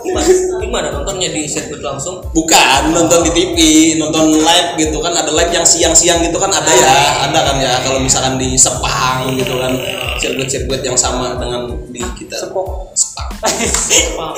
gimana, 0.07 0.29
gimana 0.61 0.87
nontonnya 0.93 1.29
di 1.35 1.43
sirkuit 1.43 1.83
langsung 1.83 2.23
Bukan 2.31 2.95
nonton 2.95 3.27
di 3.27 3.31
TV, 3.35 3.57
nonton 3.99 4.39
live 4.39 4.69
gitu 4.79 5.03
kan 5.03 5.11
ada 5.11 5.31
live 5.35 5.51
yang 5.51 5.65
siang-siang 5.67 6.23
gitu 6.23 6.37
kan 6.39 6.47
ada 6.47 6.71
ya, 6.71 7.27
ada 7.27 7.39
kan 7.43 7.55
ya 7.59 7.73
kalau 7.83 7.99
misalkan 7.99 8.39
di 8.39 8.55
Sepang 8.55 9.35
gitu 9.35 9.59
kan 9.59 9.73
sirkuit-sirkuit 10.21 10.81
yang 10.85 10.95
sama 10.95 11.35
dengan 11.35 11.67
di 11.91 11.99
kita. 12.15 12.39
Sepang. 12.39 12.87
Sepang. 12.95 14.31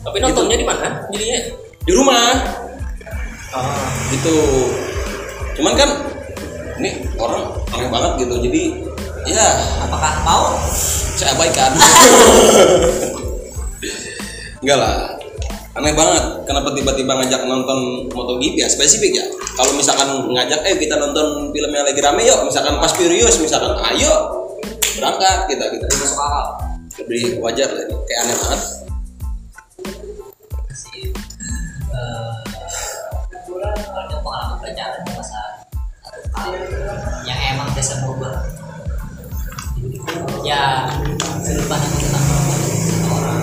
tapi 0.00 0.16
nontonnya 0.16 0.56
di 0.56 0.64
mana 0.64 1.04
jadinya 1.12 1.38
Di 1.84 1.92
rumah 1.92 2.32
ah 3.54 3.90
gitu. 4.14 4.36
Cuman 5.58 5.74
kan 5.74 5.90
ini 6.80 7.04
orang 7.20 7.44
aneh 7.74 7.88
banget 7.90 8.12
gitu. 8.26 8.34
Jadi 8.40 8.62
ya 9.28 9.46
apakah 9.84 10.12
mau 10.24 10.56
saya 11.18 11.36
abaikan. 11.36 11.72
Enggak 14.60 14.78
lah. 14.78 14.94
Aneh 15.78 15.94
banget. 15.94 16.24
Kenapa 16.44 16.74
tiba-tiba 16.74 17.14
ngajak 17.14 17.46
nonton 17.46 18.10
MotoGP 18.10 18.58
ya? 18.58 18.68
Spesifik 18.68 19.22
ya. 19.22 19.26
Kalau 19.54 19.72
misalkan 19.78 20.08
ngajak, 20.26 20.66
eh 20.66 20.74
kita 20.76 20.98
nonton 20.98 21.54
film 21.54 21.70
yang 21.70 21.86
lagi 21.86 22.00
rame 22.02 22.26
yuk. 22.26 22.42
Misalkan 22.42 22.76
Fast 22.82 22.98
Furious, 22.98 23.38
misalkan, 23.38 23.78
ayo 23.94 24.12
berangkat 24.98 25.46
kita 25.48 25.64
kita. 25.70 25.86
masuk 25.96 26.18
akal 26.18 26.46
Lebih 27.00 27.38
wajar 27.40 27.70
lah. 27.70 27.86
Kayak 28.04 28.20
aneh 28.26 28.36
banget. 28.36 28.89
Kalau 33.84 34.20
pengalaman 34.20 34.56
pacaran 34.60 35.00
di 35.02 35.12
masa 35.16 35.40
satu 36.04 36.28
hal 36.36 36.50
yang 37.24 37.40
emang 37.54 37.68
bisa 37.72 38.00
berubah 38.04 38.44
ya 40.44 40.88
sudut 41.40 41.66
pandang 41.68 41.92
tentang 41.96 42.26
orang 43.08 43.40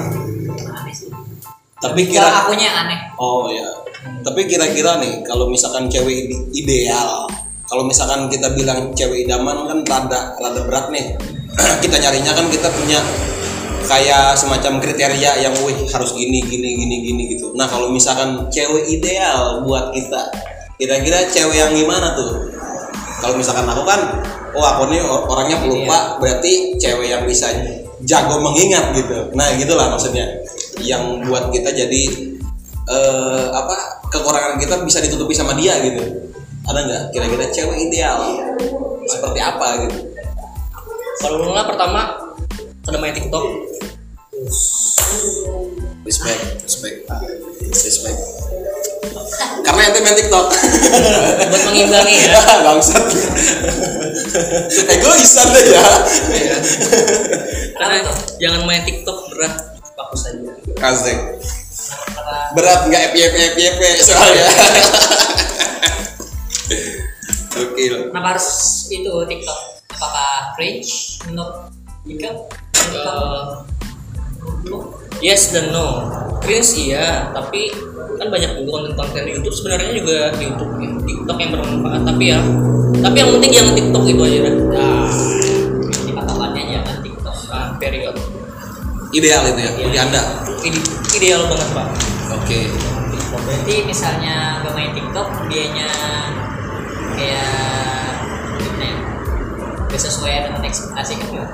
aneh 0.77 0.93
sih 0.93 1.09
Tapi 1.77 2.09
kira 2.09 2.25
kira 2.25 2.37
akunya 2.45 2.65
yang 2.73 2.77
aneh 2.89 2.99
Oh 3.17 3.49
ya. 3.49 3.65
Tapi 4.21 4.45
kira-kira 4.45 4.97
nih 5.01 5.25
kalau 5.25 5.49
misalkan 5.49 5.89
cewek 5.89 6.29
ide- 6.29 6.45
ideal, 6.53 7.25
kalau 7.65 7.81
misalkan 7.85 8.29
kita 8.29 8.53
bilang 8.53 8.93
cewek 8.93 9.25
idaman 9.25 9.65
kan 9.65 9.79
rada 9.85 10.37
rada 10.37 10.61
berat 10.65 10.89
nih. 10.93 11.17
kita 11.83 11.97
nyarinya 11.97 12.33
kan 12.33 12.45
kita 12.49 12.69
punya 12.71 13.01
kayak 13.87 14.35
semacam 14.35 14.83
kriteria 14.83 15.41
yang 15.41 15.55
wih 15.63 15.87
harus 15.87 16.11
gini 16.13 16.43
gini 16.43 16.75
gini 16.75 16.95
gini 17.07 17.23
gitu. 17.35 17.55
Nah, 17.55 17.65
kalau 17.65 17.87
misalkan 17.89 18.51
cewek 18.51 18.85
ideal 18.91 19.63
buat 19.63 19.95
kita, 19.95 20.21
kira-kira 20.75 21.31
cewek 21.31 21.57
yang 21.57 21.71
gimana 21.73 22.13
tuh? 22.13 22.51
Kalau 23.23 23.33
misalkan 23.39 23.65
aku 23.65 23.81
kan 23.87 24.21
oh 24.53 24.65
aku 24.67 24.91
nih 24.91 25.01
orangnya 25.07 25.57
pelupa, 25.63 26.19
berarti 26.19 26.77
cewek 26.77 27.09
yang 27.09 27.23
bisa 27.23 27.47
jago 28.05 28.43
mengingat 28.43 28.93
gitu. 28.93 29.31
Nah, 29.33 29.55
gitulah 29.55 29.89
maksudnya. 29.89 30.27
Yang 30.77 31.25
buat 31.25 31.49
kita 31.49 31.73
jadi 31.73 32.03
eh, 32.87 33.45
apa 33.49 33.75
kekurangan 34.11 34.55
kita 34.61 34.75
bisa 34.87 35.03
ditutupi 35.03 35.35
sama 35.35 35.57
dia 35.57 35.75
gitu 35.83 36.27
ada 36.67 36.79
nggak 36.83 37.03
kira-kira 37.15 37.45
cewek 37.51 37.77
ideal 37.87 38.19
seperti 39.07 39.39
apa 39.39 39.87
gitu 39.87 39.99
kalau 41.23 41.55
pertama 41.63 42.26
ada 42.87 42.97
main 42.97 43.13
TikTok? 43.13 43.43
Respect 46.07 46.41
respect. 46.63 46.95
Respect. 47.67 48.19
Karena 49.63 49.81
ente 49.91 49.99
main 50.03 50.15
TikTok. 50.15 50.45
Buat 51.51 51.63
mengimbangi 51.71 52.15
ya? 52.15 52.39
Bangsat. 52.65 53.05
Egoisan 54.87 55.47
deh 55.51 55.65
ya 55.71 55.85
karena 57.77 57.97
jangan 58.41 58.61
main 58.65 58.83
TikTok 58.83 59.17
berat. 59.31 59.55
Fokus 59.97 60.29
aja. 60.29 60.53
Kasih 60.77 61.17
berat 62.53 62.85
nggak 62.89 63.03
FYP 63.15 63.35
FYP 63.55 63.81
soalnya. 64.03 64.47
Gokil. 67.57 68.13
kenapa 68.13 68.37
harus 68.37 68.47
itu 68.93 69.13
TikTok? 69.25 69.59
Apakah 69.97 70.53
cringe 70.53 71.17
menurut 71.25 71.73
Eh, 72.07 73.43
yes 75.19 75.51
dan 75.51 75.75
no. 75.75 76.07
Cringe 76.39 76.71
iya. 76.79 77.31
Tapi 77.35 77.67
kan 78.17 78.27
banyak 78.31 78.63
juga 78.63 78.69
konten-konten 78.81 79.21
di 79.27 79.31
YouTube. 79.35 79.55
Sebenarnya 79.55 79.91
juga 79.93 80.17
di 80.39 80.43
YouTube 80.47 80.73
ya. 80.79 80.89
TikTok 81.03 81.37
yang 81.37 81.51
bermanfaat. 81.53 82.01
Tapi 82.07 82.23
ya 82.31 82.39
tapi 82.97 83.15
yang 83.21 83.29
penting 83.37 83.51
jangan 83.53 83.73
TikTok 83.77 84.03
itu 84.09 84.21
aja 84.25 84.37
dah 84.41 84.53
nah, 84.73 85.05
di 86.01 86.11
patokannya 86.15 86.63
jangan 86.71 86.97
TikTok 87.03 87.37
nah, 87.51 87.67
period. 87.77 88.15
Ideal 89.13 89.43
itu 89.53 89.59
ya 89.63 89.71
bagi 89.75 89.99
anda. 89.99 90.21
Ini 90.65 90.79
ideal 91.15 91.41
banget 91.47 91.69
pak. 91.71 91.87
Oke. 92.41 92.59
Berarti 93.27 93.75
misalnya 93.85 94.63
gak 94.65 94.73
main 94.75 94.91
TikTok 94.95 95.27
dianya 95.47 95.89
kayak 97.15 97.51
gimana 98.59 98.87
ya 99.87 99.99
sesuai 99.99 100.51
dengan 100.51 100.63
ekspektasi 100.63 101.13
kan 101.21 101.47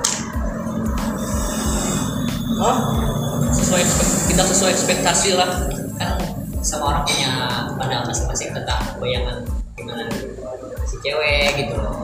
Hah? 2.60 2.76
sesuai 3.54 3.82
tidak 4.30 4.46
sesuai 4.50 4.70
ekspektasi 4.74 5.38
lah. 5.38 5.50
Kan 5.98 6.18
sama 6.64 6.90
orang 6.90 7.02
punya 7.06 7.30
pandangan 7.76 8.06
masing-masing 8.08 8.50
tentang 8.50 8.82
bayangan 8.98 9.36
gimana 9.78 10.06
si 10.86 10.96
cewek 11.02 11.54
gitu 11.60 11.74
loh. 11.76 11.94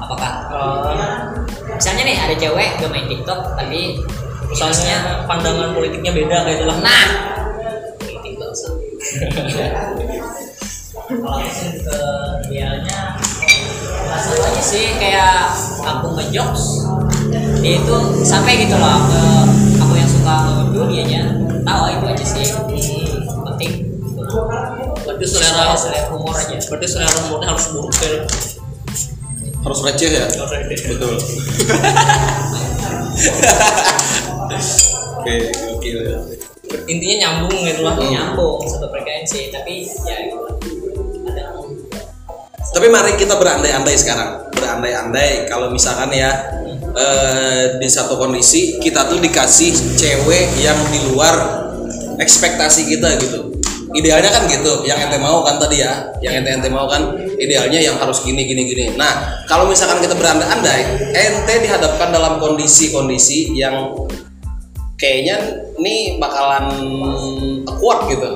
Apakah 0.00 0.40
Eh, 0.50 1.30
misalnya 1.78 2.02
nih 2.02 2.16
ada 2.18 2.34
cewek 2.34 2.82
gak 2.82 2.90
main 2.90 3.06
TikTok 3.06 3.54
tapi 3.54 4.02
misalnya 4.50 5.22
pandangan 5.30 5.70
politiknya 5.70 6.10
beda 6.10 6.42
kayak 6.42 6.58
itu 6.58 6.64
lah 6.66 6.78
nah 6.82 7.06
politik 8.02 8.34
bangsa 8.34 8.68
kalau 11.06 11.38
aku 11.38 11.66
ke 11.86 11.98
idealnya 12.50 13.14
nggak 14.10 14.20
satu 14.26 14.42
aja 14.42 14.62
sih 14.62 14.86
kayak 14.98 15.54
aku 15.86 16.18
ngejokes 16.18 16.89
dia 17.60 17.76
itu 17.76 17.96
sampai 18.24 18.64
gitu 18.64 18.76
loh 18.76 18.98
ke 19.08 19.22
aku 19.80 19.92
yang 19.96 20.08
suka 20.08 20.34
dianya 20.88 21.22
tahu 21.62 21.84
itu 21.92 22.04
aja 22.08 22.24
sih 22.24 22.44
penting. 23.44 23.72
Berarti 25.04 25.24
selera 25.26 25.76
selera 25.76 26.08
humor 26.08 26.32
aja. 26.32 26.56
berarti 26.70 26.86
selera 26.88 27.12
umurnya 27.28 27.48
harus 27.52 27.66
buruk 27.72 27.92
kayak 28.00 28.24
harus 29.60 29.80
receh 29.84 30.10
ya? 30.16 30.24
Betul. 30.88 31.14
Oke 35.20 35.34
gokil 35.52 36.00
intinya 36.86 37.16
nyambung 37.26 37.54
gitu 37.66 37.80
lah. 37.82 37.94
Nyambung 37.98 38.62
satu 38.66 38.86
frekuensi 38.88 39.50
tapi 39.50 39.84
ya 40.06 40.16
ada 41.30 41.44
Tapi 42.70 42.86
mari 42.86 43.18
kita 43.18 43.34
berandai-andai 43.34 43.96
sekarang. 43.98 44.46
Berandai-andai 44.54 45.50
kalau 45.50 45.74
misalkan 45.74 46.14
ya 46.14 46.30
eh, 46.94 47.64
di 47.78 47.88
satu 47.88 48.16
kondisi 48.18 48.78
kita 48.78 49.06
tuh 49.10 49.18
dikasih 49.22 49.72
cewek 49.96 50.58
yang 50.60 50.78
di 50.90 51.00
luar 51.10 51.34
ekspektasi 52.20 52.90
kita 52.90 53.16
gitu. 53.20 53.50
Idealnya 53.90 54.30
kan 54.30 54.46
gitu, 54.46 54.86
yang 54.86 55.02
ente 55.02 55.18
mau 55.18 55.42
kan 55.42 55.58
tadi 55.58 55.82
ya, 55.82 56.14
yang 56.22 56.38
ente 56.38 56.50
ente 56.54 56.70
mau 56.70 56.86
kan 56.86 57.10
idealnya 57.42 57.82
yang 57.82 57.98
harus 57.98 58.22
gini 58.22 58.46
gini 58.46 58.70
gini. 58.70 58.94
Nah, 58.94 59.42
kalau 59.50 59.66
misalkan 59.66 59.98
kita 59.98 60.14
berandai-andai, 60.14 61.10
ente 61.10 61.54
dihadapkan 61.66 62.14
dalam 62.14 62.38
kondisi-kondisi 62.38 63.50
yang 63.58 63.90
kayaknya 64.94 65.66
nih 65.74 66.22
bakalan 66.22 66.70
kuat 67.82 68.06
gitu 68.14 68.30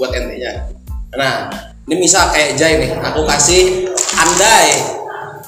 buat 0.00 0.16
ente-nya. 0.16 0.64
Nah, 1.12 1.52
ini 1.84 2.00
misal 2.00 2.32
kayak 2.32 2.56
Jai 2.56 2.80
nih, 2.80 2.90
aku 3.04 3.28
kasih 3.28 3.92
andai 4.16 4.99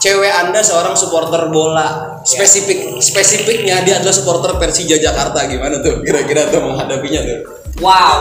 cewek 0.03 0.35
anda 0.35 0.59
seorang 0.59 0.99
supporter 0.99 1.47
bola. 1.55 2.19
Spesifik 2.27 2.99
spesifiknya 2.99 3.87
dia 3.87 4.03
adalah 4.03 4.11
supporter 4.11 4.59
Persija 4.59 4.99
Jakarta. 4.99 5.47
Gimana 5.47 5.79
tuh? 5.79 6.03
Kira-kira 6.03 6.51
tuh 6.51 6.59
menghadapinya 6.59 7.23
tuh? 7.23 7.39
Wow. 7.79 8.19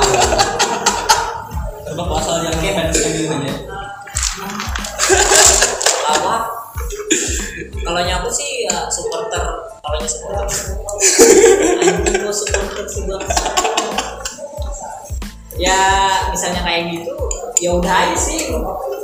Coba 1.89 2.01
kalau 2.05 2.21
asal 2.21 2.45
yang 2.45 2.53
kayak 2.61 2.93
fans 2.93 3.01
gitu 3.01 3.33
ya. 3.33 3.55
apa? 6.05 6.35
Kalau 7.81 7.99
aku 8.05 8.29
sih 8.29 8.69
ya 8.69 8.85
supporter. 8.93 9.41
Kalau 9.81 9.97
supporter. 10.05 10.45
Anjing 11.81 12.21
mau 12.21 12.29
supporter 12.29 12.85
sih 12.85 13.09
bangsa. 13.09 13.49
ya 15.61 15.77
misalnya 16.33 16.61
kayak 16.65 16.89
gitu 16.93 17.13
ya 17.57 17.73
udah 17.73 17.93
aja 18.05 18.17
sih. 18.21 18.53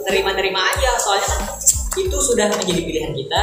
Terima-terima 0.06 0.62
aja 0.62 0.94
soalnya 1.02 1.26
kan 1.26 1.42
itu 1.98 2.18
sudah 2.22 2.48
menjadi 2.54 2.82
pilihan 2.86 3.12
kita 3.18 3.42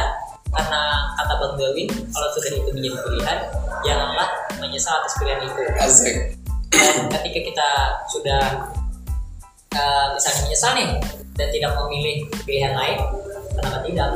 karena 0.55 0.81
kata 1.19 1.33
Bang 1.35 1.55
Gawin 1.59 1.87
kalau 2.15 2.27
sudah 2.31 2.49
itu 2.55 2.69
menjadi 2.71 2.97
pilihan 3.03 3.37
janganlah 3.83 4.29
menyesal 4.63 5.03
atas 5.03 5.13
pilihan 5.19 5.41
itu. 5.43 5.61
Asik. 5.77 6.15
Dan 6.71 6.95
ketika 7.11 7.39
kita 7.51 7.69
sudah 8.11 8.43
uh, 9.75 10.05
misalnya 10.15 10.41
menyesal 10.47 10.71
nih 10.75 10.89
dan 11.35 11.47
tidak 11.51 11.71
memilih 11.83 12.15
pilihan 12.47 12.73
lain 12.75 12.99
kenapa 13.55 13.77
tidak? 13.83 14.09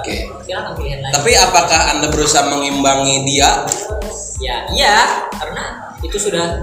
Oke. 0.00 0.14
silakan 0.44 0.72
pilihan 0.76 1.00
lain. 1.00 1.12
Tapi 1.14 1.32
apakah 1.36 1.80
anda 1.96 2.06
berusaha 2.12 2.44
mengimbangi 2.48 3.24
dia? 3.28 3.64
Ya 4.42 4.66
iya 4.74 4.96
karena 5.38 5.94
itu 6.02 6.18
sudah 6.18 6.58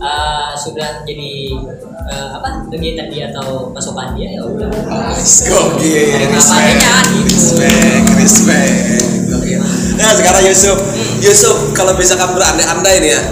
uh, 0.00 0.52
sudah 0.56 1.04
jadi 1.04 1.54
uh, 2.08 2.28
apa 2.40 2.66
kegiatan 2.72 3.06
dia 3.12 3.28
atau 3.30 3.70
pasukan 3.70 4.16
dia 4.16 4.34
ya 4.34 4.42
udah 4.42 4.68
Nice, 4.68 5.46
gokil, 5.46 6.32
respect, 6.32 6.80
Namanya 6.80 6.94
gitu. 7.12 7.54
respect, 7.60 8.04
respect, 8.18 8.74
gokil. 9.30 9.60
Nah 10.00 10.10
sekarang 10.16 10.42
Yusuf, 10.48 10.78
Yusuf 11.20 11.56
kalau 11.76 11.92
misalkan 11.94 12.32
berandai-andai 12.32 12.96
nih 13.04 13.10
ya, 13.12 13.22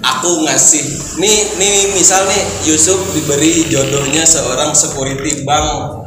aku 0.00 0.48
ngasih, 0.48 0.84
nih, 1.20 1.60
nih 1.60 1.92
misal 1.92 2.24
nih 2.26 2.42
Yusuf 2.64 2.98
diberi 3.12 3.68
jodohnya 3.68 4.24
seorang 4.24 4.72
security 4.72 5.44
bank 5.44 6.00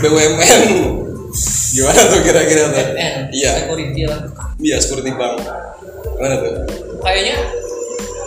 BUMN, 0.00 0.62
gimana 1.76 2.00
tuh 2.08 2.20
kira-kira 2.24 2.72
tuh? 2.72 2.86
Iya, 3.32 3.52
security 3.68 4.02
lah. 4.08 4.20
iya 4.60 4.76
security 4.80 5.12
bank, 5.12 5.44
gimana 6.16 6.34
tuh? 6.40 6.52
Kayaknya 7.04 7.36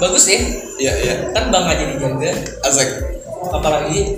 bagus 0.02 0.26
ya. 0.26 0.40
Iya, 0.76 0.94
iya, 1.00 1.14
Kan 1.30 1.48
bang 1.48 1.66
aja 1.68 1.84
dijaga. 1.86 2.32
asik. 2.66 2.90
Apalagi 3.48 4.18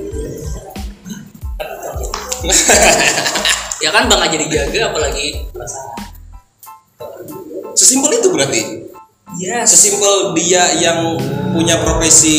ya 3.79 3.89
kan 3.89 4.07
bang 4.07 4.21
aja 4.21 4.37
dijaga 4.37 4.79
apalagi 4.89 5.27
Sesimpel 7.73 8.13
itu 8.13 8.29
berarti. 8.29 8.61
yes 9.33 9.65
sesimpel 9.65 10.37
dia 10.37 10.61
yang 10.77 11.17
punya 11.51 11.81
profesi 11.81 12.37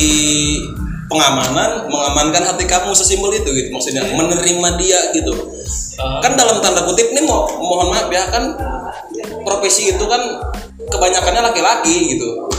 pengamanan 1.04 1.90
mengamankan 1.90 2.46
hati 2.46 2.64
kamu 2.64 2.94
sesimpel 2.94 3.34
itu 3.34 3.50
gitu 3.50 3.68
maksudnya 3.70 4.06
menerima 4.06 4.68
dia 4.78 5.00
gitu 5.10 5.32
Ah. 5.94 6.18
kan 6.18 6.34
dalam 6.34 6.58
tanda 6.58 6.82
kutip 6.82 7.10
nih 7.10 7.22
mo 7.22 7.46
mohon 7.54 7.90
maaf 7.90 8.10
ya 8.10 8.26
kan 8.26 8.50
profesi 9.42 9.90
itu 9.90 10.04
kan 10.04 10.22
kebanyakannya 10.86 11.42
laki-laki 11.44 12.14
gitu 12.14 12.50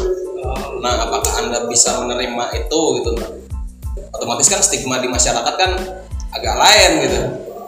nah 0.86 1.02
apakah 1.02 1.34
anda 1.42 1.66
bisa 1.66 1.98
menerima 1.98 2.46
itu 2.62 2.82
gitu 3.02 3.12
otomatis 4.14 4.48
kan 4.48 4.62
stigma 4.62 5.02
di 5.02 5.10
masyarakat 5.10 5.56
kan 5.58 5.72
agak 6.36 6.56
lain 6.60 6.92
gitu. 7.08 7.20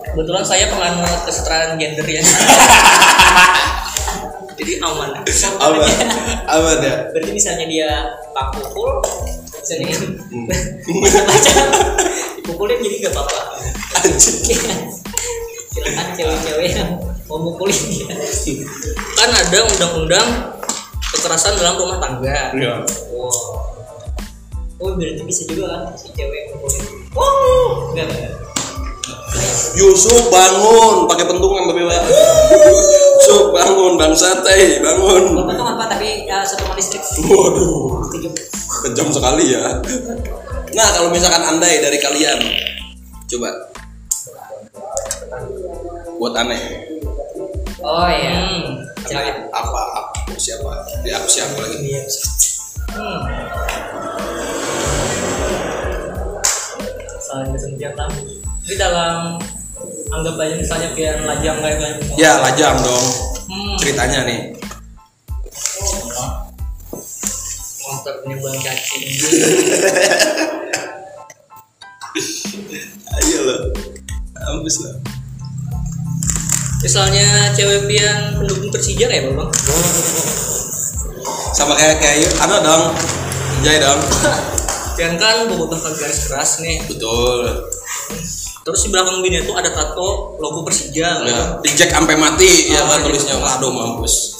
Kebetulan 0.07 0.43
saya 0.43 0.71
penganut 0.71 1.23
kesetaraan 1.27 1.75
gender 1.75 2.07
ya. 2.07 2.23
Jadi 4.57 4.73
aman. 4.81 5.21
Aman. 5.61 5.89
Aman 6.49 6.77
ya? 6.81 6.95
Berarti 7.13 7.31
misalnya 7.31 7.65
dia 7.69 7.89
pak 8.33 8.57
pukul 8.57 8.89
misalnya 9.61 9.93
baca 11.27 11.51
dipukulin 12.39 12.79
jadi 12.79 12.95
gak 13.05 13.13
apa-apa. 13.13 13.39
Silakan 15.77 16.07
cewek-cewek 16.15 16.73
yang 16.73 16.89
mau 17.29 17.37
mukulin 17.37 17.77
dia. 17.91 18.07
Kan 19.13 19.29
ada 19.29 19.59
undang-undang 19.67 20.27
kekerasan 21.15 21.53
dalam 21.55 21.75
rumah 21.79 21.97
tangga. 22.01 22.51
Iya. 22.55 22.83
wow. 23.13 23.75
Oh 24.77 24.93
berarti 24.93 25.25
bisa 25.25 25.41
juga 25.49 25.65
kan 25.73 25.81
si 25.97 26.13
cewek 26.13 26.53
mukulin 26.53 26.83
wow. 27.17 27.91
Enggak 27.93 28.07
enggak. 28.13 28.33
Yusuf 29.77 30.33
bangun 30.33 31.05
pakai 31.05 31.25
pentungan 31.29 31.69
tapi 31.69 31.81
Pak. 31.85 32.01
Yusuf 33.21 33.43
bangun 33.53 33.93
bang 33.97 34.13
sate 34.13 34.81
bangun. 34.81 35.23
Untung 35.37 35.69
apa 35.69 35.85
tapi 35.85 36.25
uh, 36.29 36.45
satu 36.45 36.65
listrik? 36.73 37.01
Waduh, 37.25 38.01
kejam 38.85 39.09
sekali 39.13 39.53
ya. 39.53 39.81
Nah 40.73 40.87
kalau 40.93 41.09
misalkan 41.13 41.43
andai 41.45 41.81
dari 41.81 41.97
kalian, 42.01 42.39
coba. 43.29 43.49
Buat 46.17 46.33
aneh. 46.41 46.86
Oh 47.81 48.07
iya 48.09 48.33
hmm. 48.33 48.81
Apa 49.53 49.81
aku 49.95 50.35
siapa? 50.35 50.71
Di 51.05 51.09
aku 51.15 51.27
siapa 51.29 51.55
lagi? 51.57 51.77
Iya. 51.79 52.03
Hmm. 52.91 53.21
saling 57.27 57.51
kesenjata 57.51 58.07
Jadi 58.63 58.75
dalam 58.79 59.35
anggap 60.11 60.35
aja 60.39 60.55
misalnya 60.55 60.89
pian 60.95 61.27
lajang 61.27 61.59
kayak 61.59 61.79
kan. 61.79 61.95
Ya 62.15 62.39
lajang 62.39 62.79
dong. 62.79 63.05
Hmm. 63.47 63.77
Ceritanya 63.79 64.23
nih. 64.27 64.39
Monster 67.83 68.13
penyebang 68.23 68.55
cacing. 68.59 69.03
Ayo 73.17 73.39
lo. 73.43 73.55
Ambis 74.51 74.77
lah. 74.83 74.95
Misalnya 76.77 77.49
cewek 77.57 77.89
pian 77.89 78.37
pendukung 78.37 78.69
Persija 78.69 79.09
kayak 79.09 79.33
bang. 79.33 79.49
Sama 81.57 81.73
kayak 81.73 81.97
kayak 81.97 82.29
ada 82.37 82.61
dong. 82.61 82.83
Jai 83.65 83.81
dong. 83.81 83.97
Pian 84.97 85.13
kan 85.17 85.45
bobotoh 85.49 85.77
ke 85.77 85.89
garis 85.97 86.29
keras 86.29 86.61
nih. 86.61 86.85
Betul. 86.85 87.65
Terus 88.61 88.79
di 88.85 88.89
belakang 88.93 89.25
bini 89.25 89.41
itu 89.41 89.53
ada 89.57 89.73
tato 89.73 90.37
logo 90.37 90.61
Persija. 90.61 91.25
Ya, 91.25 91.57
di 91.65 91.69
Jack 91.73 91.97
sampai 91.97 92.13
mati 92.13 92.69
ya 92.69 92.85
kan 92.85 93.01
tulisnya 93.01 93.41
waduh 93.41 93.73
mampus. 93.73 94.37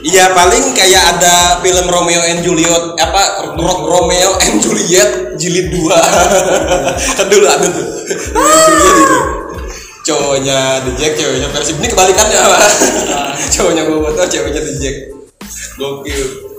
Iya 0.00 0.32
paling 0.32 0.72
kayak 0.72 1.02
ada 1.16 1.60
film 1.60 1.84
Romeo 1.88 2.24
and 2.24 2.40
Juliet 2.40 2.96
apa 2.96 3.52
Rock 3.52 3.84
Romeo 3.84 4.32
and 4.48 4.56
Juliet 4.56 5.36
jilid 5.36 5.68
2 5.68 5.92
kan 7.20 7.26
dulu 7.28 7.44
ada 7.44 7.68
tuh 7.68 7.86
cowoknya 10.04 10.84
The 10.88 10.92
Jack 10.96 11.12
ceweknya 11.16 11.48
Persib. 11.52 11.76
Ini 11.80 11.88
kebalikannya 11.92 12.38
apa 12.40 12.58
cowoknya 13.54 13.82
gue 13.86 13.98
foto 13.98 14.22
ceweknya 14.28 14.62
The 14.62 14.74
Jack. 14.80 14.96
Gokil. 15.80 16.50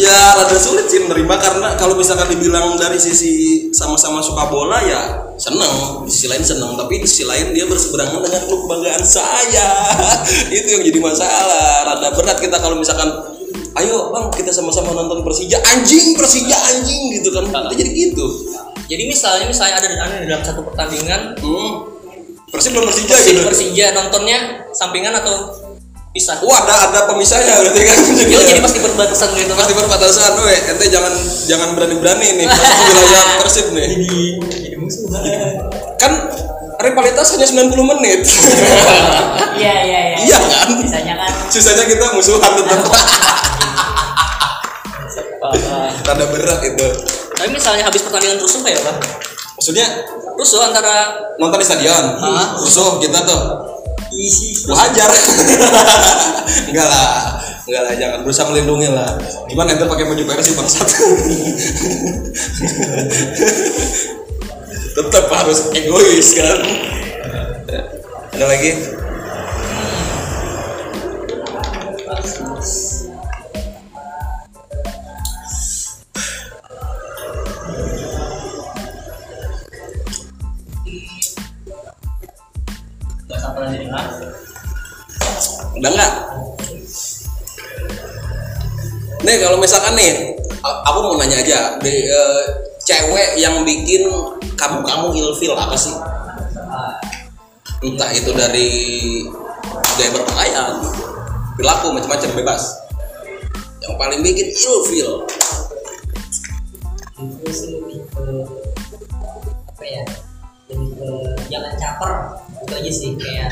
Ya 0.00 0.32
rada 0.32 0.56
sulit 0.56 0.88
sih 0.88 1.04
menerima 1.04 1.34
karena 1.36 1.76
kalau 1.76 1.92
misalkan 1.92 2.32
dibilang 2.32 2.72
dari 2.80 2.96
sisi 2.96 3.68
sama-sama 3.76 4.24
suka 4.24 4.48
bola 4.48 4.80
ya 4.80 5.28
seneng. 5.36 6.04
Di 6.08 6.10
sisi 6.12 6.26
lain 6.28 6.44
seneng 6.44 6.72
tapi 6.76 7.04
di 7.04 7.08
sisi 7.08 7.28
lain 7.28 7.52
dia 7.52 7.68
berseberangan 7.68 8.24
dengan 8.24 8.42
klub 8.48 8.64
kebanggaan 8.64 9.04
saya. 9.04 9.68
Itu 10.56 10.68
yang 10.72 10.82
jadi 10.88 10.98
masalah. 11.04 11.84
Rada 11.84 12.08
berat 12.16 12.38
kita 12.40 12.56
kalau 12.60 12.80
misalkan 12.80 13.08
ayo 13.78 14.08
bang 14.08 14.26
kita 14.32 14.50
sama-sama 14.56 14.96
nonton 14.96 15.20
Persija. 15.20 15.60
Anjing 15.76 16.16
Persija 16.16 16.56
anjing 16.72 17.20
gitu 17.20 17.28
kan. 17.28 17.44
Kita 17.48 17.74
jadi 17.76 17.90
gitu. 17.92 18.26
Jadi 18.88 19.04
misalnya 19.04 19.46
misalnya 19.52 19.84
ada 19.84 19.88
ada 20.00 20.16
di 20.16 20.26
dalam 20.32 20.44
satu 20.48 20.64
pertandingan 20.64 21.36
hmm. 21.44 21.97
Persib 22.48 22.72
belum 22.72 22.88
Persija 22.88 23.12
Persija, 23.12 23.32
gitu. 23.36 23.42
Persija 23.44 23.86
nontonnya 23.92 24.68
sampingan 24.72 25.12
atau 25.20 25.52
pisah? 26.16 26.40
wah 26.40 26.64
ada 26.64 26.88
ada 26.88 27.00
pemisahnya 27.04 27.60
berarti 27.60 27.80
kan. 27.84 27.96
Ya 28.32 28.40
jadi 28.40 28.60
pasti 28.64 28.80
perbatasan 28.80 29.28
gitu 29.36 29.52
pasti 29.52 29.72
perbatasan 29.76 30.32
we 30.40 30.56
ente 30.56 30.86
jangan 30.88 31.12
jangan 31.44 31.68
berani-berani 31.76 32.40
nih 32.40 32.44
masuk 32.48 32.64
ke 32.64 32.82
wilayah 32.88 33.24
Persib 33.44 33.66
nih. 33.76 33.88
Jadi 34.48 34.76
musuh 34.80 35.04
kan 36.00 36.12
rivalitas 36.80 37.36
hanya 37.36 37.46
90 37.46 37.90
menit. 37.96 38.20
Iya 39.58 39.74
iya 39.82 40.00
iya. 40.14 40.18
Iya 40.22 40.38
kan? 40.38 40.66
misalnya 40.78 41.14
kan. 41.18 41.32
Sisanya 41.50 41.84
kita 41.84 42.14
musuhan 42.14 42.52
tetap. 42.62 42.78
Tanda 46.06 46.24
berat 46.30 46.60
itu. 46.62 46.86
Tapi 47.34 47.50
misalnya 47.50 47.82
habis 47.84 48.00
pertandingan 48.06 48.38
rusuh 48.38 48.62
kayak 48.62 48.80
apa? 48.86 48.92
maksudnya 49.58 49.86
Rusuh 50.38 50.70
antara 50.70 51.18
nonton 51.42 51.58
di 51.58 51.66
stadion? 51.66 52.14
Hah? 52.14 52.54
rusuh 52.62 53.02
kita 53.02 53.26
tuh. 53.26 53.42
Isi. 54.14 54.54
Wajar. 54.70 55.10
Enggak 56.70 56.86
lah. 56.86 57.42
Enggak 57.66 57.82
lah 57.82 57.92
jangan. 57.98 58.22
Berusaha 58.22 58.46
melindungi 58.46 58.86
lah. 58.86 59.18
Gimana 59.50 59.74
ente 59.74 59.82
pakai 59.90 60.06
baju 60.06 60.22
Persib 60.22 60.54
bangsat? 60.54 60.86
Tetap 64.94 65.26
harus 65.26 65.74
egois 65.74 66.28
kan? 66.38 66.58
Ada 68.30 68.46
lagi 68.46 68.70
nggak 83.28 83.40
sampai 83.44 83.60
lagi 83.60 83.76
dengar 83.84 84.04
udah 85.78 85.90
nggak? 85.94 86.12
Nih 89.22 89.36
kalau 89.42 89.60
misalkan 89.60 89.94
nih 89.94 90.34
aku 90.64 90.98
mau 91.04 91.14
nanya 91.20 91.38
aja 91.44 91.58
di 91.78 92.08
eh, 92.08 92.42
cewek 92.82 93.38
yang 93.38 93.62
bikin 93.62 94.08
kamu 94.58 94.80
kamu 94.82 95.06
ilfil 95.12 95.54
apa 95.54 95.76
sih? 95.76 95.94
Entah 97.78 98.10
itu 98.10 98.30
dari 98.34 98.68
gaya 99.94 100.10
berpakaian 100.10 100.82
perilaku 101.54 101.94
macam-macam 101.94 102.30
bebas. 102.34 102.62
Yang 103.84 103.94
paling 104.00 104.20
bikin 104.24 104.48
ilfil. 104.50 105.10
Itu 107.18 107.50
sih 107.50 107.68
lebih 107.76 108.02
ke 108.14 108.24
apa 109.68 109.84
ya 109.86 110.04
lebih 110.70 110.90
ke 110.96 111.10
jangan 111.50 111.72
caper 111.78 112.12
itu 112.68 112.74
aja 112.76 112.92
sih 112.92 113.10
kayak 113.16 113.50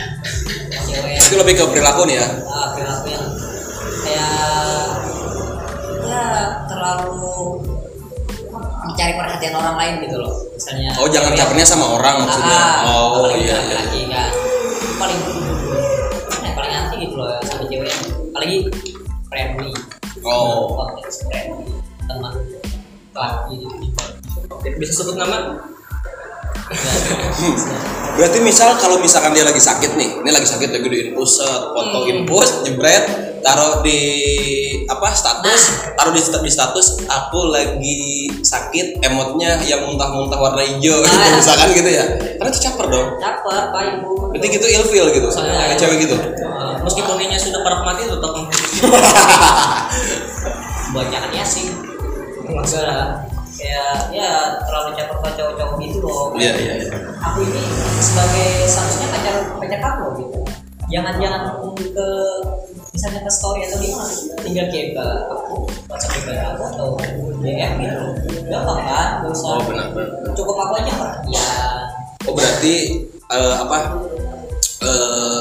cewek 0.85 1.17
itu 1.17 1.35
lebih 1.41 1.55
ke 1.57 1.65
perilaku 1.73 2.05
nih 2.05 2.21
ya? 2.21 2.27
Ah, 2.53 2.69
perilaku 2.77 3.07
yang 3.09 3.27
kayak 4.05 4.33
ya 6.05 6.25
terlalu 6.69 7.33
mencari 8.87 9.13
perhatian 9.17 9.55
orang 9.57 9.77
lain 9.81 9.95
gitu 10.05 10.17
loh. 10.21 10.37
Misalnya 10.53 10.91
oh 11.01 11.09
jangan 11.09 11.33
capernya 11.33 11.65
sama 11.65 11.87
orang 11.97 12.29
maksudnya? 12.29 12.61
Ah, 12.61 12.77
oh 12.93 13.25
apalagi 13.25 13.41
iya 13.41 13.57
iya. 13.57 13.57
laki-laki 13.57 14.01
kan 14.13 14.31
paling 15.01 15.21
eh, 16.45 16.53
paling 16.53 16.73
anti 16.77 16.97
gitu 17.09 17.15
loh 17.17 17.29
sama 17.49 17.65
cewek 17.65 17.89
yang 17.89 18.01
apalagi 18.37 18.57
friendly. 19.33 19.73
Oh. 20.29 20.93
Teman 22.05 22.33
laki 23.17 23.65
gitu. 23.65 24.05
Bisa 24.77 24.93
sebut 24.93 25.17
nama 25.17 25.57
Berarti 28.17 28.39
misal 28.41 28.81
kalau 28.81 28.97
misalkan 28.99 29.37
dia 29.37 29.45
lagi 29.45 29.61
sakit 29.61 29.93
nih, 29.95 30.25
ini 30.25 30.31
lagi 30.33 30.49
sakit 30.49 30.73
lagi 30.73 30.89
di 30.89 30.99
infus, 31.13 31.45
foto 31.45 31.99
infus, 32.09 32.65
jebret, 32.65 33.05
taruh 33.45 33.85
di 33.85 34.01
apa 34.89 35.13
status, 35.13 35.93
taruh 35.95 36.17
di, 36.17 36.23
di 36.25 36.51
status 36.51 37.05
aku 37.05 37.53
lagi 37.53 38.27
sakit, 38.41 39.05
emotnya 39.05 39.61
yang 39.63 39.85
muntah-muntah 39.85 40.41
warna 40.41 40.65
hijau, 40.65 41.05
gitu, 41.05 41.13
Ah. 41.13 41.37
misalkan 41.37 41.77
gitu 41.77 41.91
ya. 41.93 42.05
Karena 42.41 42.49
itu 42.49 42.61
caper 42.65 42.87
dong. 42.89 43.09
caper 43.21 43.57
pak 43.69 43.83
ibu 44.01 44.11
Berarti 44.33 44.47
gitu 44.49 44.67
ilfil 44.67 45.07
gitu, 45.13 45.29
Iya. 45.29 45.53
kayak 45.71 45.79
cewek 45.79 45.97
gitu. 46.09 46.17
Eh, 46.17 46.75
meskipun 46.83 47.21
dia 47.21 47.37
sudah 47.37 47.61
parah 47.61 47.85
mati 47.85 48.09
tetap 48.09 48.33
banyakannya 50.97 51.45
sih 51.45 51.69
enggak 52.49 52.65
kayak 53.67 54.15
ya 54.15 54.31
terlalu 54.63 54.95
caper 54.95 55.17
ke 55.19 55.29
cowok-cowok 55.35 55.77
gitu 55.83 55.99
loh 56.07 56.31
Iya 56.39 56.53
iya. 56.55 56.75
iya. 56.79 56.91
aku 57.19 57.43
ini 57.43 57.63
sebagai 57.99 58.49
seharusnya 58.71 59.07
pacar 59.11 59.35
pacar 59.59 59.79
kamu 59.83 60.07
gitu 60.23 60.41
jangan 60.87 61.15
jangan 61.19 61.41
ke 61.75 62.09
misalnya 62.95 63.21
ke 63.27 63.31
story 63.35 63.61
atau 63.67 63.79
gimana 63.83 64.07
tinggal 64.41 64.67
ke 64.71 65.05
aku 65.35 65.57
WhatsApp 65.91 66.23
ke 66.23 66.33
aku 66.39 66.63
atau 66.71 66.89
DM 67.43 67.73
gitu 67.83 68.07
gampang 68.47 68.81
kan 68.87 69.09
gak 69.27 69.31
usah 69.35 69.59
Oh 69.59 69.63
benar 69.67 69.91
benar. 69.91 70.31
cukup 70.39 70.57
aku 70.57 70.73
aja 70.79 70.93
perhatian 70.95 71.83
Oh 72.27 72.35
berarti 72.35 72.75
eh, 73.11 73.55
apa? 73.59 73.79
eh, 74.83 75.41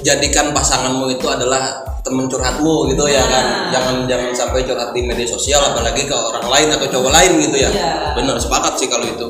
jadikan 0.00 0.52
pasanganmu 0.52 1.12
itu 1.12 1.26
adalah 1.28 1.80
temen 2.04 2.28
curhatmu 2.28 2.92
gitu 2.92 3.04
ya 3.08 3.24
kan. 3.24 3.44
Nah. 3.44 3.68
jangan 3.72 3.94
jangan 4.04 4.28
sampai 4.30 4.60
curhat 4.62 4.92
di 4.92 5.00
media 5.00 5.24
sosial 5.24 5.64
apalagi 5.64 6.04
ke 6.04 6.12
orang 6.12 6.44
lain 6.46 6.68
atau 6.70 6.86
cowok 6.86 7.10
lain 7.10 7.32
gitu 7.40 7.56
ya. 7.56 7.70
Iya. 7.72 8.12
benar 8.12 8.36
sepakat 8.36 8.76
sih 8.76 8.86
kalau 8.86 9.08
itu. 9.08 9.28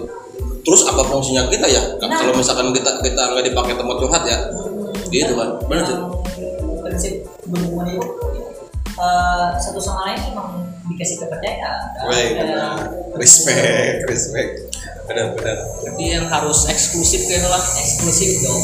Terus 0.64 0.80
apa 0.88 1.06
fungsinya 1.06 1.46
kita 1.46 1.70
ya? 1.70 1.78
Kan 2.02 2.10
Nah. 2.10 2.18
kalau 2.18 2.34
misalkan 2.34 2.74
kita 2.74 2.90
kita 2.98 3.22
nggak 3.30 3.44
dipakai 3.46 3.78
tempat 3.78 3.96
curhat 3.96 4.22
ya. 4.26 4.38
Gitu 5.06 5.32
kan 5.32 5.48
benar. 5.70 5.86
Sih. 5.86 5.96
Prinsip 6.82 7.14
berhubungan 7.46 7.86
itu. 7.94 8.02
Eh, 8.94 9.48
satu 9.58 9.78
sama 9.78 10.06
lain 10.06 10.30
emang 10.30 10.62
dikasih 10.86 11.18
kepercayaan 11.18 11.82
Baik, 12.06 12.30
Dan, 12.38 12.46
benar. 12.46 12.74
respect 13.18 14.06
respect. 14.06 14.50
Benar 15.10 15.34
benar 15.34 15.56
Berarti 15.82 16.04
yang 16.14 16.30
harus 16.30 16.70
eksklusif 16.70 17.26
gitu 17.26 17.42
lah 17.44 17.58
eksklusif 17.58 18.38
dong. 18.46 18.62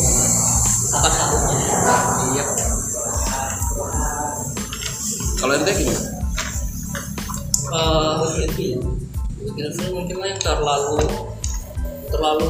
Satu 0.86 1.10
satunya? 1.10 1.66
Iya 2.30 2.44
kalau 5.40 5.56
ente 5.56 5.72
gimana? 5.72 6.00
Eh, 7.70 8.14
ilfil 9.56 9.88
mungkin 9.94 10.16
lah 10.20 10.28
yang 10.30 10.40
terlalu 10.42 11.00
terlalu 12.10 12.48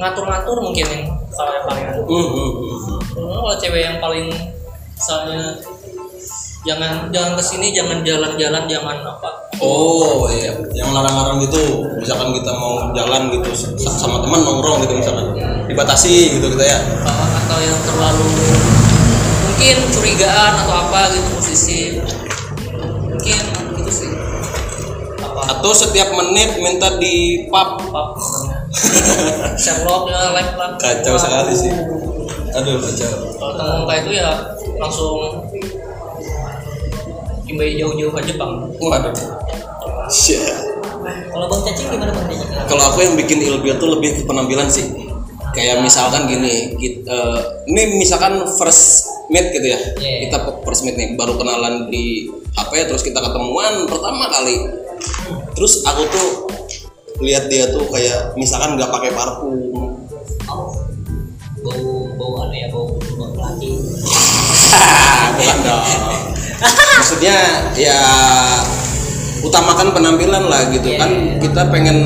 ngatur-ngatur 0.00 0.56
mungkin 0.64 0.86
yang 0.88 1.04
kalau 1.30 1.52
yang 1.52 1.64
paling 1.68 1.84
hmm, 2.08 2.28
hmm. 2.32 2.50
Hmm, 2.58 2.98
kalau 3.14 3.54
cewek 3.60 3.82
yang 3.84 3.98
paling 4.00 4.26
misalnya 4.96 5.60
jangan 6.64 7.08
jangan 7.08 7.32
ke 7.36 7.42
sini 7.44 7.72
jangan 7.72 8.04
jalan-jalan 8.04 8.64
jangan 8.68 8.96
apa. 9.04 9.30
Oh 9.60 10.28
iya, 10.32 10.56
yang 10.76 10.92
larang-larang 10.92 11.40
gitu. 11.44 11.84
Misalkan 12.00 12.32
kita 12.36 12.52
mau 12.56 12.92
jalan 12.96 13.28
gitu 13.32 13.48
sa- 13.52 13.96
sama 13.96 14.24
teman 14.24 14.40
nongkrong 14.40 14.84
gitu 14.84 14.96
misalkan, 14.96 15.36
dibatasi 15.68 16.40
gitu 16.40 16.52
kita 16.56 16.64
ya. 16.64 16.78
uh, 17.04 17.28
atau 17.44 17.58
yang 17.60 17.76
terlalu 17.84 18.24
mungkin 19.60 19.92
curigaan 19.92 20.52
atau 20.56 20.72
apa 20.72 21.12
gitu 21.12 21.28
posisi 21.36 21.78
mungkin 22.80 23.40
gitu 23.76 23.92
sih 23.92 24.08
apa 25.20 25.40
Atau 25.52 25.76
setiap 25.76 26.16
menit 26.16 26.56
minta 26.64 26.96
di 26.96 27.44
pub. 27.52 27.76
Sherlock 29.60 30.08
ya 30.08 30.32
live 30.32 30.56
lah 30.56 30.80
Kacau 30.80 31.12
sekali 31.20 31.52
sih. 31.52 31.68
Aduh 32.56 32.80
kacau. 32.80 33.12
kalau 33.36 33.52
ketemu 33.52 33.72
muka 33.84 33.94
itu 34.00 34.10
ya 34.16 34.30
langsung 34.80 35.44
Kimbai 37.44 37.76
jauh-jauh 37.76 38.16
ke 38.16 38.32
Jepang 38.32 38.64
Waduh. 38.80 39.12
Shit. 40.08 40.40
kalau 41.36 41.46
bang 41.52 41.60
cacing 41.68 41.88
gimana 41.92 42.16
bang 42.16 42.26
cacing 42.32 42.48
Kalau 42.64 42.82
aku 42.88 42.98
yang 43.04 43.12
bikin 43.20 43.44
ilfil 43.44 43.76
tuh 43.76 43.92
lebih 43.92 44.10
ke 44.16 44.22
penampilan 44.24 44.72
sih. 44.72 44.88
Kayak 45.50 45.82
misalkan 45.82 46.30
gini, 46.30 46.78
kita, 46.78 47.18
ini 47.66 47.98
misalkan 47.98 48.46
first 48.54 49.10
meet 49.30 49.50
gitu 49.50 49.74
ya. 49.74 49.80
Iya. 49.98 50.30
Kita 50.30 50.62
first 50.62 50.86
meet 50.86 50.94
nih, 50.94 51.18
baru 51.18 51.34
kenalan 51.38 51.90
di 51.90 52.30
HP, 52.54 52.86
terus 52.86 53.02
kita 53.02 53.18
ketemuan 53.18 53.90
pertama 53.90 54.30
kali. 54.30 54.62
Terus 55.54 55.82
aku 55.86 56.02
tuh 56.10 56.28
lihat 57.20 57.52
dia 57.52 57.68
tuh 57.68 57.84
kayak 57.92 58.32
misalkan 58.34 58.80
nggak 58.80 58.88
pakai 58.88 59.12
parfum, 59.12 59.92
oh 60.48 60.72
bau 61.60 62.08
bau 62.16 62.48
anu 62.48 62.56
ya 62.56 62.72
bau 62.72 62.96
bau 62.96 63.28
bukan 65.36 65.58
dong. 65.60 65.84
Maksudnya 67.00 67.36
ya 67.76 68.00
utamakan 69.40 69.92
penampilan 69.92 70.44
lah 70.46 70.68
gitu 70.68 70.84
Iya, 70.86 70.98
kan. 71.00 71.10
iya. 71.10 71.36
kita 71.40 71.62
pengen 71.72 71.96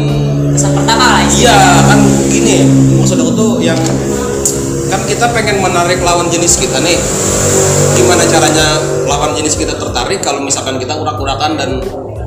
kesan 0.55 0.73
pertama 0.75 1.18
lah 1.18 1.23
iya. 1.27 1.83
Kan 1.87 2.01
gini 2.31 2.62
maksud 2.94 3.18
aku 3.18 3.33
tuh 3.35 3.51
yang 3.59 3.79
kan 4.87 5.01
kita 5.11 5.27
pengen 5.35 5.59
menarik 5.59 5.99
lawan 6.01 6.31
jenis 6.31 6.55
kita 6.57 6.79
nih. 6.79 6.94
Gimana 7.94 8.23
caranya 8.27 8.79
lawan 9.06 9.35
jenis 9.35 9.58
kita 9.58 9.75
tertarik 9.75 10.23
kalau 10.23 10.42
misalkan 10.42 10.79
kita 10.79 10.94
urak-urakan 10.94 11.58
dan 11.58 11.71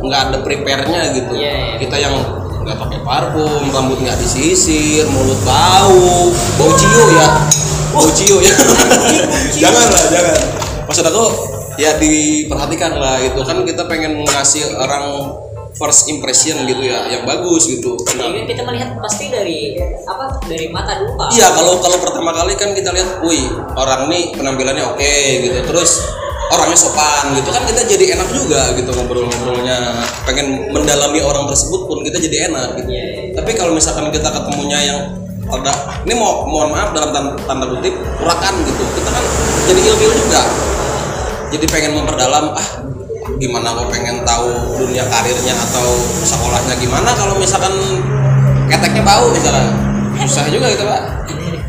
nggak 0.03 0.19
ada 0.31 0.37
prepare-nya 0.43 1.15
gitu. 1.15 1.31
Iya, 1.35 1.51
iya. 1.55 1.75
kita 1.79 1.95
yang 1.95 2.15
nggak 2.67 2.75
pakai 2.75 2.99
parfum 2.99 3.71
rambut 3.71 4.03
nggak 4.03 4.19
disisir 4.19 5.07
mulut 5.07 5.39
bau 5.47 6.27
bau 6.59 6.71
cio 6.75 7.05
ya. 7.15 7.27
Bau 7.95 8.07
cio 8.11 8.37
ya. 8.43 8.55
Jangan 9.63 9.87
lah 9.87 10.03
jangan. 10.11 10.35
Maksud 10.87 11.05
aku 11.07 11.23
ya 11.77 11.95
diperhatikan 12.01 12.97
lah 12.97 13.21
itu 13.21 13.39
kan 13.45 13.61
kita 13.63 13.85
pengen 13.85 14.25
ngasih 14.25 14.65
orang 14.81 15.37
first 15.77 16.09
impression 16.09 16.57
gitu 16.65 16.81
ya 16.81 17.05
yang 17.13 17.23
bagus 17.23 17.69
gitu. 17.69 17.93
Nah, 18.17 18.33
Jadi 18.33 18.49
kita 18.49 18.65
melihat 18.65 18.97
pasti 18.97 19.29
dari 19.29 19.77
apa 20.09 20.41
dari 20.49 20.73
mata 20.73 20.97
dulu 20.97 21.13
pak. 21.15 21.37
Iya 21.37 21.53
kalau 21.53 21.77
kalau 21.77 21.97
pertama 22.01 22.33
kali 22.33 22.57
kan 22.57 22.73
kita 22.73 22.89
lihat, 22.89 23.21
wih 23.21 23.45
orang 23.77 24.09
ini 24.09 24.33
penampilannya 24.33 24.83
oke 24.97 25.15
gitu, 25.45 25.57
terus 25.69 26.01
orangnya 26.49 26.77
sopan 26.81 27.37
gitu. 27.37 27.53
Kan 27.53 27.63
kita 27.69 27.85
jadi 27.85 28.17
enak 28.17 28.29
juga 28.33 28.73
gitu 28.73 28.89
ngobrol-ngobrolnya, 28.89 30.01
pengen 30.25 30.73
mendalami 30.73 31.21
orang 31.21 31.45
tersebut 31.45 31.85
pun 31.85 32.01
kita 32.01 32.17
jadi 32.17 32.49
enak 32.49 32.81
gitu. 32.81 32.89
Iya, 32.89 33.05
iya. 33.05 33.23
Tapi 33.37 33.53
kalau 33.53 33.77
misalkan 33.77 34.09
kita 34.09 34.33
ketemunya 34.33 34.79
yang 34.81 34.99
ada, 35.47 35.71
ini 36.03 36.17
mau 36.17 36.43
mohon 36.43 36.73
maaf 36.75 36.91
dalam 36.91 37.13
tanda, 37.13 37.31
tanda 37.47 37.65
kutip 37.71 37.95
urakan 38.19 38.53
gitu, 38.67 38.83
kita 38.99 39.09
kan 39.15 39.23
jadi 39.69 39.79
ilfil 39.79 40.11
juga, 40.11 40.41
jadi 41.47 41.65
pengen 41.67 41.91
memperdalam 41.95 42.51
ah 42.51 42.67
gimana 43.37 43.75
aku 43.75 43.91
pengen 43.91 44.23
tahu 44.23 44.49
dunia 44.79 45.03
karirnya 45.07 45.53
atau 45.69 45.87
sekolahnya 46.23 46.75
gimana 46.79 47.11
kalau 47.13 47.35
misalkan 47.37 47.71
keteknya 48.67 49.03
bau 49.03 49.29
misalkan 49.31 49.67
susah 50.17 50.49
juga 50.49 50.67
gitu 50.73 50.83
pak. 50.83 51.01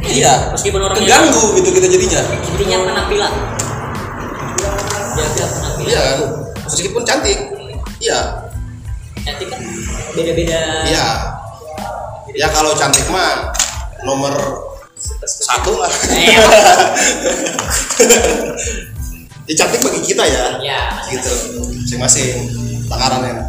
Iya 0.08 0.56
Meskipun 0.56 0.80
orangnya- 0.80 1.04
keganggu 1.04 1.52
gitu 1.60 1.68
kita 1.68 1.86
jadinya. 1.86 2.20
Intinya 2.48 2.76
penampilan. 2.88 3.32
Jaga 5.14 5.44
penampilan. 5.52 5.84
Iya 5.84 6.00
kan? 6.00 6.18
Meskipun 6.64 7.02
cantik. 7.04 7.38
Iya. 8.00 8.18
Cantik 9.20 9.46
kan? 9.52 9.60
Beda-beda. 10.16 10.60
Iya. 10.88 11.06
Ya 12.32 12.46
kalau 12.48 12.72
cantik 12.72 13.04
mah 13.12 13.52
nomor 14.02 14.32
satu 15.28 15.76
lah. 15.76 15.92
Iya. 16.08 16.42
ya 19.48 19.54
cantik 19.56 19.80
bagi 19.80 20.00
kita 20.04 20.24
ya. 20.28 20.44
Ya 20.60 20.80
gitu. 21.08 21.32
Masing-masing 21.88 22.28
takarannya. 22.84 23.48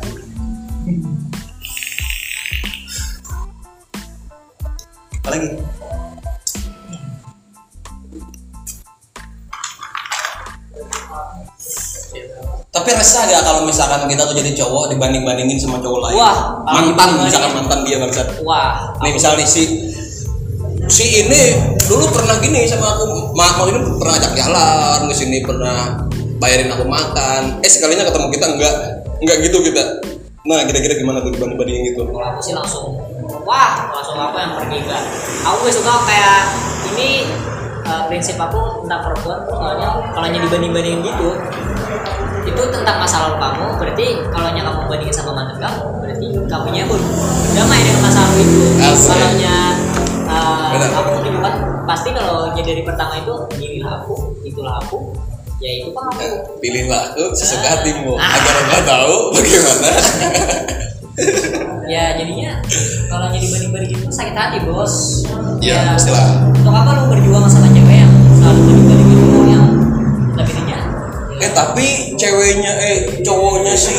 Apa 5.19 5.27
lagi? 5.35 5.49
Tapi 12.69 12.89
resah 12.95 13.27
gak 13.27 13.43
kalau 13.43 13.67
misalkan 13.67 14.07
kita 14.07 14.23
tuh 14.23 14.39
jadi 14.39 14.55
cowok 14.55 14.95
dibanding 14.95 15.27
bandingin 15.27 15.59
sama 15.59 15.83
cowok 15.83 15.99
lain? 15.99 16.15
Wah, 16.15 16.63
mantan 16.63 17.27
misalkan 17.27 17.51
mantan 17.59 17.83
dia 17.83 17.99
bangsat. 17.99 18.39
Wah 18.47 18.95
nih 19.03 19.11
misal 19.11 19.35
nih 19.35 19.43
si 19.43 19.91
si 20.89 21.23
ini 21.23 21.55
dulu 21.85 22.09
pernah 22.09 22.35
gini 22.41 22.65
sama 22.65 22.97
aku. 22.97 23.33
Ma 23.37 23.55
mau 23.55 23.69
ini 23.69 23.79
pernah 23.79 24.13
ajak 24.17 24.33
jalan 24.35 24.99
ke 25.07 25.15
sini 25.15 25.45
pernah 25.45 26.03
bayarin 26.41 26.73
aku 26.73 26.83
makan. 26.83 27.61
Eh 27.61 27.69
sekalinya 27.69 28.09
ketemu 28.09 28.27
kita 28.33 28.45
enggak 28.57 28.75
enggak 29.21 29.37
gitu 29.45 29.57
kita. 29.61 29.83
Nah 30.49 30.65
kira-kira 30.65 30.97
gimana 30.97 31.21
tuh 31.21 31.31
dibanding 31.31 31.57
bandingin 31.61 31.93
gitu? 31.93 32.09
Kalau 32.09 32.27
aku 32.33 32.41
sih 32.41 32.57
langsung 32.57 32.97
wah 33.45 33.89
langsung 33.93 34.17
apa 34.17 34.37
yang 34.37 34.51
pergi 34.57 34.77
enggak 34.85 35.03
aku 35.45 35.69
suka 35.69 35.93
kayak 36.05 36.39
ini 36.95 37.25
eh, 37.85 38.01
prinsip 38.09 38.37
aku 38.37 38.85
tentang 38.85 39.01
perempuan 39.05 39.39
soalnya 39.49 39.89
kalau 40.13 40.27
nya 40.29 40.39
dibanding 40.41 40.71
bandingin 40.73 41.01
gitu 41.05 41.29
itu 42.47 42.61
tentang 42.73 42.97
masa 42.97 43.29
lalu 43.29 43.37
kamu 43.37 43.65
berarti 43.77 44.05
kalau 44.33 44.49
kamu 44.49 44.81
bandingin 44.89 45.15
sama 45.15 45.31
mantan 45.33 45.57
kamu 45.57 45.85
berarti 46.01 46.27
kamunya 46.49 46.83
pun 46.89 47.01
damai 47.53 47.81
dengan 47.85 48.01
masa 48.09 48.19
lalu 48.25 48.41
itu. 48.41 48.61
Kalau 48.77 49.29
Benar. 50.29 50.89
kamu 50.93 51.09
tunjukkan 51.25 51.53
pasti 51.89 52.09
kalau 52.13 52.53
dari 52.53 52.83
pertama 52.85 53.17
itu 53.17 53.33
inilah 53.57 54.05
aku 54.05 54.37
itulah 54.45 54.77
aku. 54.77 55.13
Ya 55.59 55.83
itu 55.83 55.91
kan 55.91 56.07
aku 56.07 56.55
pilihlah 56.63 57.11
aku 57.11 57.35
sesuka 57.35 57.67
hatimu. 57.67 58.15
Ah. 58.15 58.31
agar 58.37 58.55
engkau 58.63 58.81
tahu 58.85 59.15
bagaimana. 59.35 59.89
Ya 61.89 62.15
jadinya 62.15 62.61
kalau 63.09 63.27
jadi 63.33 63.49
banding 63.49 63.71
banding 63.73 63.91
itu 63.97 64.07
sakit 64.13 64.35
hati 64.37 64.61
bos. 64.63 65.25
Ya, 65.59 65.97
pastilah. 65.97 66.47
untuk 66.53 66.71
apa 66.71 66.95
lu 66.95 67.03
berjuang 67.11 67.43
sama 67.49 67.67
cewek 67.73 68.05
yang 68.05 68.13
selalu 68.39 68.61
banding 68.87 69.09
itu 69.11 69.39
yang 69.51 69.65
tapi 70.37 70.51
intinya 70.53 70.79
eh 71.41 71.51
tapi 71.51 71.87
ceweknya 72.15 72.71
eh 72.79 72.97
cowoknya 73.25 73.73
si 73.75 73.97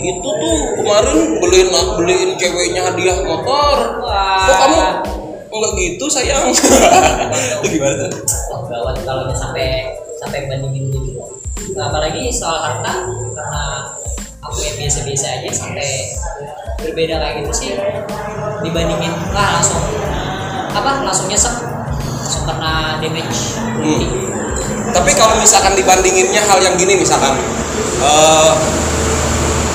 itu 0.00 0.24
tuh 0.24 0.58
kemarin 0.80 1.42
beliin 1.42 1.68
beliin 1.98 2.30
ceweknya 2.38 2.80
hadiah 2.86 3.18
motor. 3.26 4.00
Wah. 4.00 4.46
kok 4.48 4.56
kamu 4.56 4.78
enggak 5.54 5.72
gitu 5.78 6.04
sayang 6.10 6.50
itu 7.62 7.66
gimana 7.78 7.94
tuh? 8.06 8.10
Gawat 8.66 8.96
kalau 9.06 9.30
sampai 9.30 9.94
sampai 10.18 10.50
bandingin 10.50 10.90
gitu. 10.90 11.22
Nah, 11.74 11.90
apalagi 11.90 12.30
soal 12.30 12.58
harta 12.58 13.06
karena 13.34 13.64
aku 14.42 14.58
yang 14.60 14.76
biasa-biasa 14.76 15.26
aja 15.40 15.50
sampai 15.50 15.88
berbeda 16.84 17.16
kayak 17.16 17.34
gitu 17.42 17.52
sih 17.54 17.70
dibandingin 18.60 19.12
lah 19.32 19.58
langsung 19.58 19.80
apa 20.74 21.00
langsung 21.06 21.26
nyesek 21.30 21.54
langsung 22.04 22.44
kena 22.44 23.00
damage. 23.00 23.58
Hmm. 23.58 24.04
Tapi 24.94 25.10
kalau 25.16 25.34
misalkan 25.40 25.74
dibandinginnya 25.74 26.44
hal 26.44 26.60
yang 26.60 26.76
gini 26.76 26.98
misalkan 27.00 27.34
eh, 28.04 28.52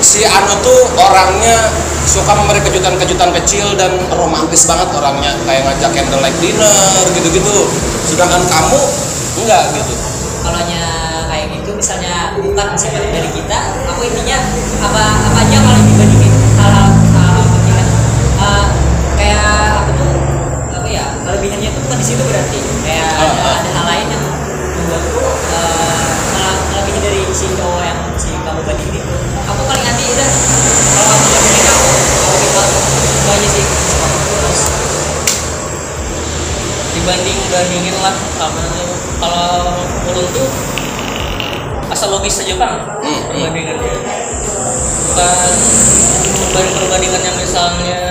si 0.00 0.24
Anu 0.24 0.54
tuh 0.64 0.80
orangnya 0.96 1.89
suka 2.10 2.34
memberi 2.34 2.58
kejutan-kejutan 2.66 3.30
kecil 3.38 3.70
dan 3.78 3.94
romantis 4.10 4.66
banget 4.66 4.90
orangnya 4.90 5.30
kayak 5.46 5.62
ngajak 5.62 5.90
candlelight 5.94 6.34
dinner 6.42 7.06
gitu-gitu. 7.14 7.56
Sedangkan 8.10 8.42
kamu 8.50 8.80
enggak 9.46 9.62
gitu. 9.78 9.94
kalau 10.40 10.60
kayak 11.30 11.46
gitu 11.56 11.70
misalnya 11.72 12.36
bukan 12.36 12.68
siapa 12.76 13.00
dari 13.14 13.30
kita 13.32 13.58
aku 13.88 14.00
intinya 14.04 14.36
apa 14.82 15.02
apa 15.30 15.38
aja 15.46 15.56
kalau 15.62 15.80
dibandingin 15.88 16.32
hal-hal 16.60 16.88
uh, 18.40 18.66
kayak 19.16 19.40
aku 19.80 19.90
tuh 19.96 20.12
apa 20.74 20.88
ya 20.90 21.04
kelebihannya 21.24 21.70
tuh 21.72 21.80
bukan 21.86 21.98
di 22.02 22.06
situ 22.06 22.22
berarti 22.26 22.58
kayak 22.84 23.08
Ah, 23.20 23.24
ada, 23.24 23.40
ah. 23.40 23.56
ada 23.62 23.70
hal 23.72 23.84
lain 23.88 24.06
yang 24.12 24.24
membuatku 24.80 25.20
uh, 25.24 26.08
malah 26.36 26.56
melebihi 26.72 27.00
dari 27.04 27.20
si 27.32 27.46
cowok 27.56 27.82
yang 27.84 27.98
si 28.20 28.30
kamu 28.32 28.60
bandingin 28.66 29.04
aku 29.48 29.62
paling 29.64 29.84
hati 29.86 30.04
udah 30.12 30.30
kalau 30.92 31.06
kamu 31.08 31.38
pilih 31.40 31.62
kamu 31.64 31.84
aku 31.88 32.36
bilang 32.36 32.49
itu 32.68 33.28
aja 33.30 33.48
sih. 33.48 33.66
Terus 34.30 34.60
dibanding 36.90 37.38
bandingin 37.48 37.96
lah 38.02 38.14
apa 38.40 38.58
namanya, 38.60 38.96
kalau 39.20 39.76
ulun 40.10 40.26
tuh 40.34 40.48
asal 41.90 42.08
logis 42.14 42.42
aja 42.42 42.54
bang. 42.56 42.76
Hmm. 43.02 43.20
perbandingannya. 43.30 43.94
Bukan 45.10 45.50
perbanding 46.50 46.74
perbandingan 46.78 47.22
yang 47.24 47.36
misalnya 47.38 48.02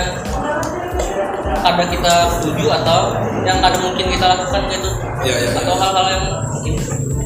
ada 1.60 1.84
kita 1.88 2.14
setuju 2.40 2.64
atau 2.82 3.00
yang 3.44 3.60
ada 3.60 3.76
mungkin 3.80 4.06
kita 4.08 4.26
lakukan 4.36 4.62
gitu. 4.72 4.90
Iya, 5.20 5.34
iya. 5.36 5.50
atau 5.60 5.74
hal-hal 5.76 6.06
yang 6.08 6.24
mungkin. 6.48 6.74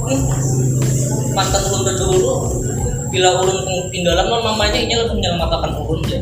Hmm, 0.04 0.22
mantan 1.34 1.62
ulun 1.72 1.82
dahulu 1.96 2.32
bila 3.10 3.28
ulun 3.42 3.58
tinggalan 3.94 4.26
non 4.26 4.42
namanya 4.42 4.78
ini 4.78 4.94
lebih 4.98 5.14
menyelamatkan 5.18 5.70
ulun 5.78 6.02
ya 6.10 6.18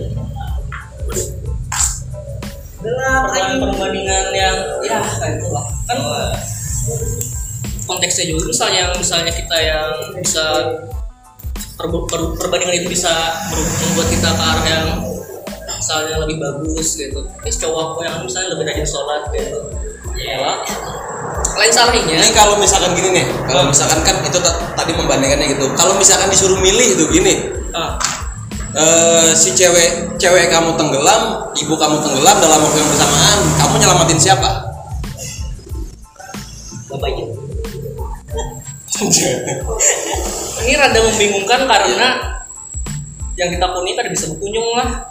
perbandingan 2.83 3.59
perbandingan 3.63 4.25
yang 4.35 4.57
ya. 4.83 4.99
kayak 5.23 5.39
itulah. 5.39 5.65
Kan 5.87 5.99
konteksnya 7.87 8.25
juga 8.31 8.43
misalnya 8.51 8.79
yang 8.89 8.93
misalnya 8.99 9.33
kita 9.35 9.57
yang 9.59 9.91
bisa 10.19 10.45
per- 11.79 12.07
per- 12.11 12.35
perbandingan 12.39 12.83
itu 12.83 12.89
bisa 12.91 13.11
membuat 13.87 14.09
kita 14.11 14.29
ke 14.31 14.43
arah 14.43 14.65
yang 14.67 14.87
misalnya 15.79 16.15
lebih 16.23 16.37
bagus 16.39 16.95
gitu. 16.99 17.21
Terus 17.43 17.57
cowok 17.59 17.81
aku 17.95 17.99
yang 18.07 18.17
misalnya 18.23 18.49
lebih 18.55 18.65
rajin 18.71 18.87
sholat 18.87 19.23
gitu. 19.35 19.59
Ya 20.19 20.39
lah. 20.39 20.57
lain 21.53 21.73
salahnya. 21.73 22.17
Ini 22.17 22.33
kalau 22.33 22.57
misalkan 22.57 22.97
gini 22.97 23.19
nih, 23.19 23.27
kalau 23.45 23.69
misalkan 23.69 24.01
kan 24.05 24.21
itu 24.25 24.39
ta- 24.41 24.57
tadi 24.79 24.93
membandingkannya 24.97 25.53
gitu. 25.53 25.67
Kalau 25.75 25.97
misalkan 25.99 26.29
disuruh 26.33 26.57
milih 26.61 26.97
itu 26.97 27.05
gini, 27.13 27.51
ah, 27.77 27.97
eh, 28.77 29.29
si 29.37 29.53
cewek 29.57 30.17
cewek 30.17 30.49
kamu 30.53 30.77
tenggelam, 30.77 31.53
ibu 31.57 31.75
kamu 31.77 31.97
tenggelam 32.01 32.37
dalam 32.41 32.59
waktu 32.61 32.79
yang 32.81 32.89
bersamaan, 32.89 33.39
kamu 33.61 33.75
nyelamatin 33.81 34.21
siapa? 34.21 34.73
bapaknya 36.93 37.27
ini 40.63 40.73
rada 40.77 40.99
membingungkan 41.01 41.65
karena 41.65 42.09
yang 43.41 43.49
kita 43.49 43.67
kuni 43.73 43.97
kan 43.97 44.07
bisa 44.13 44.29
berkunjung 44.37 44.69
lah 44.77 45.09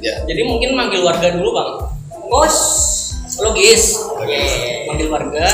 ya. 0.00 0.24
jadi 0.24 0.40
mungkin 0.48 0.72
manggil 0.72 1.04
warga 1.04 1.36
dulu 1.36 1.52
bang 1.52 1.70
bos 2.32 2.56
logis 3.44 4.00
Oke. 4.16 4.40
manggil 4.88 5.08
warga 5.12 5.46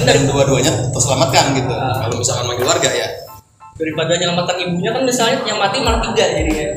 Kan 0.00 0.06
Dan 0.08 0.32
dua-duanya 0.32 0.88
terselamatkan 0.96 1.52
gitu. 1.52 1.68
Kalau 1.76 2.16
misalkan 2.16 2.48
manggil 2.48 2.64
warga 2.64 2.88
ya. 2.88 3.04
Daripada 3.80 4.12
nyelamatkan 4.14 4.56
ibunya 4.60 4.90
kan 4.92 5.02
misalnya 5.02 5.40
yang 5.48 5.56
mati 5.56 5.80
malah 5.80 6.00
tiga 6.04 6.24
jadinya. 6.28 6.68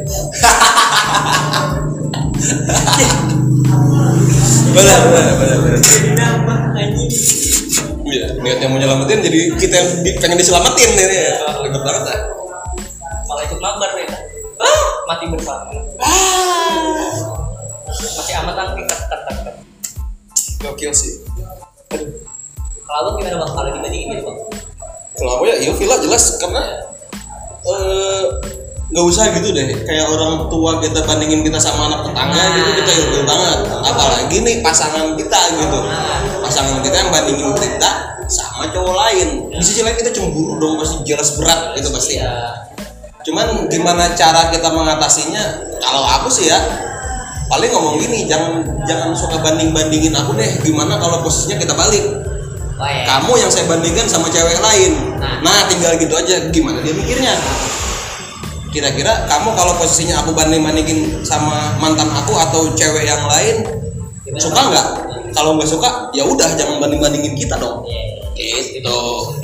Benar, 4.74 5.00
benar, 5.06 5.34
benar, 5.38 5.58
benar. 5.62 5.80
Iya, 8.04 8.26
niatnya 8.40 8.68
mau 8.70 8.78
nyelamatin 8.78 9.20
jadi 9.22 9.40
kita 9.56 9.74
yang 9.74 9.90
di- 10.04 10.18
pengen 10.20 10.38
diselamatin 10.38 10.90
ini 10.92 11.04
ya. 11.08 11.34
Ribet 11.62 11.82
banget 11.82 12.04
lah. 12.06 12.20
malah 13.24 13.44
ikut 13.48 13.58
mabar 13.58 13.90
ya 13.96 14.06
mati 15.08 15.26
bersama. 15.32 15.72
Masih 17.88 18.34
amat 18.44 18.54
kan 18.54 18.66
tingkat 18.76 19.00
tingkat 19.00 19.56
Gokil 20.60 20.92
sih. 20.94 21.14
kalau 22.84 23.18
gimana 23.18 23.42
bang? 23.42 23.52
Kalau 23.52 23.70
dibandingin 23.74 24.08
gitu 24.14 24.24
bang 24.28 24.38
Kalau 25.14 25.32
aku 25.38 25.44
ya 25.46 25.56
iya 25.62 25.72
villa 25.78 25.98
jelas 26.02 26.42
karena 26.42 26.62
eh 27.64 28.26
nggak 28.94 29.06
usah 29.10 29.30
gitu 29.34 29.50
deh. 29.54 29.68
Kayak 29.86 30.06
orang 30.10 30.50
tua 30.50 30.78
kita 30.82 31.02
bandingin 31.06 31.42
kita 31.42 31.58
sama 31.58 31.90
anak 31.90 32.06
tetangga 32.06 32.38
Nah. 32.38 32.50
gitu 32.54 32.70
kita 32.82 32.92
ilfil 32.94 33.24
banget. 33.26 33.60
Apalagi 33.70 34.38
nih 34.42 34.56
pasangan 34.62 35.18
kita 35.18 35.40
gitu. 35.58 35.80
Pasangan 36.42 36.78
kita 36.82 36.96
yang 36.98 37.10
bandingin 37.10 37.50
kita 37.58 37.92
sama 38.30 38.70
cowok 38.70 38.96
lain. 38.98 39.30
Di 39.54 39.64
sisi 39.66 39.82
lain 39.86 39.98
kita 39.98 40.14
cemburu 40.14 40.58
dong 40.62 40.78
pasti 40.82 41.02
jelas 41.06 41.38
berat 41.38 41.74
itu 41.78 41.90
pasti. 41.90 42.22
Ya 42.22 42.34
cuman 43.24 43.72
gimana 43.72 44.12
cara 44.20 44.52
kita 44.52 44.68
mengatasinya? 44.68 45.44
Kalau 45.80 46.04
aku 46.04 46.28
sih 46.28 46.52
ya 46.52 46.60
paling 47.48 47.72
ngomong 47.72 47.96
gini 48.02 48.26
jangan 48.28 48.66
jangan 48.84 49.16
suka 49.16 49.40
banding 49.42 49.74
bandingin 49.74 50.14
aku 50.14 50.38
deh. 50.38 50.58
Gimana 50.62 50.98
kalau 51.02 51.22
posisinya 51.26 51.58
kita 51.58 51.74
balik 51.74 52.02
Kamu 52.82 53.32
yang 53.38 53.52
saya 53.54 53.70
bandingkan 53.70 54.10
sama 54.10 54.28
cewek 54.34 54.58
lain. 54.58 55.14
Nah. 55.22 55.46
nah 55.46 55.70
tinggal 55.70 55.94
gitu 55.96 56.14
aja 56.18 56.50
gimana 56.50 56.82
dia 56.82 56.94
mikirnya? 56.96 57.34
Kira-kira 58.74 59.30
kamu 59.30 59.54
kalau 59.54 59.78
posisinya 59.78 60.26
aku 60.26 60.34
banding 60.34 60.66
bandingin 60.66 61.22
sama 61.22 61.78
mantan 61.78 62.10
aku 62.10 62.34
atau 62.34 62.74
cewek 62.74 63.06
yang 63.06 63.22
lain 63.30 63.62
Gimana? 64.26 64.42
suka 64.42 64.62
nggak? 64.74 64.88
Kalau 65.38 65.54
nggak 65.58 65.70
suka 65.70 65.90
ya 66.18 66.26
udah 66.26 66.50
jangan 66.58 66.82
banding 66.82 66.98
bandingin 66.98 67.38
kita 67.38 67.54
dong. 67.62 67.86
Iya. 68.34 68.82
gitu. 68.82 68.98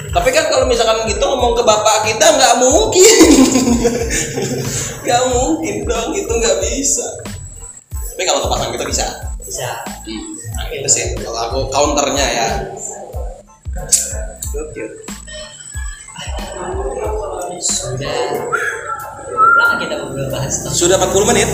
Tapi 0.09 0.33
kan 0.33 0.49
kalau 0.49 0.65
misalkan 0.65 1.05
gitu 1.05 1.21
ngomong 1.21 1.53
ke 1.53 1.61
bapak 1.61 2.09
kita 2.09 2.25
nggak 2.25 2.53
mungkin. 2.57 3.17
Nggak 5.05 5.23
mungkin 5.31 5.75
dong 5.89 6.09
itu 6.13 6.29
nggak 6.29 6.57
bisa. 6.61 7.05
Tapi 7.93 8.21
kalau 8.25 8.45
ke 8.45 8.47
pasangan 8.49 8.73
kita 8.73 8.85
bisa. 8.85 9.05
Bisa. 9.41 9.69
nah, 10.53 10.65
itu 10.69 10.89
sih 10.89 11.17
kalau 11.17 11.39
aku 11.49 11.59
counternya 11.73 12.25
ya 12.29 12.47
Sudah 17.59 18.25
berapa 19.29 19.53
lama 19.61 19.75
kita 19.77 19.93
ngobrol 20.01 20.27
bahas 20.33 20.53
tentang 20.57 20.73
sudah 20.73 20.97
40 20.97 21.29
menit? 21.29 21.49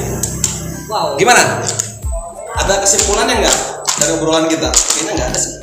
Wow. 0.87 1.19
gimana? 1.19 1.59
Ada 2.55 2.79
kesimpulannya 2.79 3.43
nggak 3.43 3.57
dari 3.99 4.11
obrolan 4.15 4.47
kita? 4.47 4.71
Ini 4.71 5.11
nggak 5.11 5.27
ada 5.27 5.39
sih. 5.39 5.55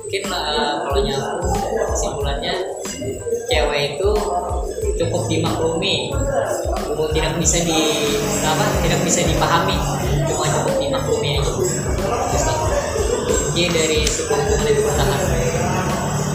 Mungkin 0.00 0.22
uh, 0.32 0.74
kalau 0.88 1.00
nyaku 1.04 1.50
kesimpulannya 1.92 2.54
cewek 3.52 4.00
itu 4.00 4.10
cukup 4.96 5.22
dimaklumi. 5.28 6.08
Tidak 7.10 7.36
bisa 7.36 7.58
di 7.68 7.80
apa 8.48 8.64
tidak 8.80 9.00
bisa 9.04 9.20
dipahami. 9.28 9.76
Cuma 10.24 10.46
cukup 10.48 10.74
dimaklumi 10.80 11.36
aja 11.36 11.89
jadi 13.60 13.76
dari 13.76 14.00
sebuah 14.08 14.40
hubungan 14.40 14.72
itu 14.72 14.80
bertahan 14.88 15.20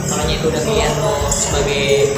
kalau 0.05 0.23
itu 0.29 0.45
udah 0.45 0.61
pilihan 0.61 0.93
mau 1.01 1.25
sebagai 1.33 2.13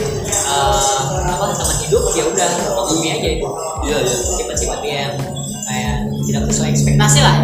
uh, 0.51 1.23
apa 1.31 1.55
teman 1.55 1.77
hidup 1.87 2.03
ya 2.11 2.23
udah 2.27 2.49
maklumi 2.75 3.15
aja. 3.15 3.29
Itu 3.39 3.47
iya 3.87 3.97
iya. 4.03 4.15
Sifat-sifat 4.35 4.79
yang 4.83 5.15
kayak 5.63 5.95
tidak 6.27 6.41
sesuai 6.51 6.69
ekspektasi 6.75 7.19
lah. 7.23 7.35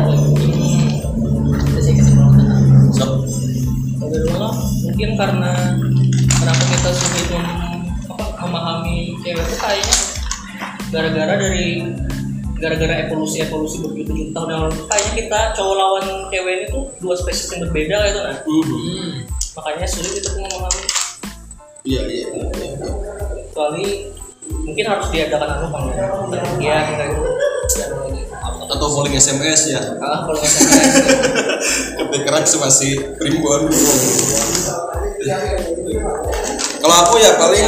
Itu 1.71 1.79
sih 1.79 1.95
kesimpulan. 1.95 2.35
Kalau 2.99 3.31
dari 4.11 4.27
mana 4.27 4.47
mungkin 4.83 5.09
karena 5.15 5.51
kenapa 6.35 6.63
kita 6.67 6.89
sulit 6.91 7.27
mem- 7.31 7.87
apa, 8.11 8.25
memahami 8.43 9.15
cewek 9.23 9.39
itu 9.39 9.55
kayaknya 9.55 9.95
gara-gara 10.91 11.33
dari 11.39 11.95
gara-gara 12.63 12.95
evolusi 13.03 13.43
evolusi 13.43 13.83
berjuta-juta 13.83 14.31
tahun 14.31 14.47
yang 14.55 14.61
lalu. 14.63 14.75
Kayaknya 14.87 15.11
kita 15.19 15.39
cowok 15.59 15.75
lawan 15.75 16.05
cewek 16.31 16.53
ini 16.55 16.65
tuh 16.71 16.83
dua 17.03 17.15
spesies 17.19 17.51
yang 17.51 17.67
berbeda 17.67 17.97
gitu 18.07 18.19
nah 18.23 18.35
Mhm. 18.47 19.27
makanya 19.53 19.85
sulit 19.85 20.17
itu 20.17 20.29
memahami 20.33 20.81
iya 21.83 22.01
iya 22.07 22.25
iya, 22.31 22.45
iya. 22.57 22.89
kecuali 23.51 24.09
mungkin 24.63 24.85
harus 24.87 25.07
diadakan 25.11 25.49
anu 25.59 25.67
kan 25.69 25.83
ya 25.91 26.05
penelitian 26.25 26.85
lagi. 26.95 27.17
atau 28.63 28.87
calling 28.89 29.13
SMS 29.13 29.75
ya. 29.75 29.81
Ah 30.01 30.25
kalau 30.25 30.39
misalnya 30.39 30.83
kepikiran 31.99 32.43
masih 32.43 32.91
primbon. 33.19 33.69
Kalau 36.81 36.95
aku 37.07 37.13
ya 37.21 37.37
paling 37.37 37.67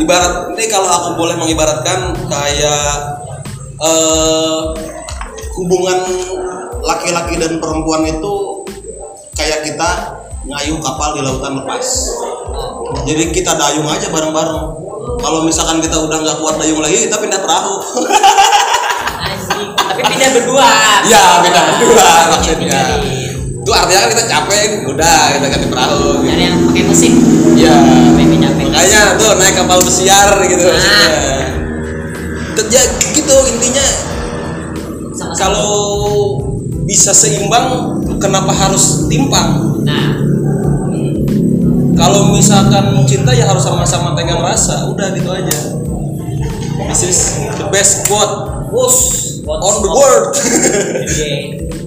ibarat 0.00 0.54
ini 0.56 0.66
kalau 0.70 0.88
aku 0.88 1.08
boleh 1.18 1.36
mengibaratkan 1.38 2.14
kayak 2.26 3.17
eh, 3.78 4.60
hubungan 5.58 5.98
laki-laki 6.82 7.34
dan 7.38 7.58
perempuan 7.58 8.06
itu 8.06 8.64
kayak 9.34 9.66
kita 9.66 9.90
ngayuh 10.46 10.78
kapal 10.80 11.18
di 11.18 11.20
lautan 11.22 11.58
lepas. 11.62 11.86
Jadi 13.04 13.34
kita 13.34 13.58
dayung 13.58 13.86
aja 13.90 14.08
bareng-bareng. 14.08 14.60
Kalau 15.18 15.42
misalkan 15.42 15.82
kita 15.82 15.98
udah 15.98 16.18
nggak 16.22 16.36
kuat 16.38 16.56
dayung 16.62 16.78
lagi 16.78 17.10
kita 17.10 17.18
pindah 17.18 17.40
perahu. 17.42 17.74
Anjing 19.28 19.70
tapi 19.74 20.00
pindah 20.06 20.30
berdua. 20.38 20.68
Ya 21.10 21.22
pindah 21.42 21.62
berdua 21.74 22.10
maksudnya. 22.38 22.82
Itu 23.58 23.70
artinya 23.74 24.00
kan 24.06 24.10
kita 24.14 24.24
capek 24.24 24.62
udah 24.88 25.18
kita 25.36 25.46
ganti 25.50 25.66
perahu. 25.68 26.22
Gitu. 26.22 26.30
ada 26.32 26.42
yang 26.42 26.56
pakai 26.70 26.82
mesin? 26.86 27.12
Ya 27.58 27.74
capek 27.74 28.28
makanya 28.78 29.18
tuh 29.18 29.30
naik 29.36 29.54
kapal 29.58 29.78
pesiar 29.82 30.32
gitu 30.46 30.64
maksudnya 30.70 31.37
kerja 32.58 32.80
gitu 33.14 33.36
intinya. 33.54 33.86
Kalau 35.38 35.72
bisa 36.88 37.14
seimbang 37.14 38.00
kenapa 38.18 38.50
harus 38.50 39.06
timpang? 39.06 39.82
Nah. 39.86 40.18
Kalau 41.98 42.30
misalkan 42.30 43.02
cinta 43.10 43.34
ya 43.34 43.50
harus 43.50 43.62
sama-sama 43.66 44.14
tenggang 44.14 44.42
rasa. 44.42 44.86
Udah 44.90 45.10
gitu 45.14 45.30
aja. 45.30 45.56
This 46.90 47.02
is 47.06 47.18
the 47.58 47.66
best 47.70 48.06
quote. 48.06 48.66
What's 48.68 49.28
on 49.48 49.74
the 49.80 49.88
world 49.88 50.36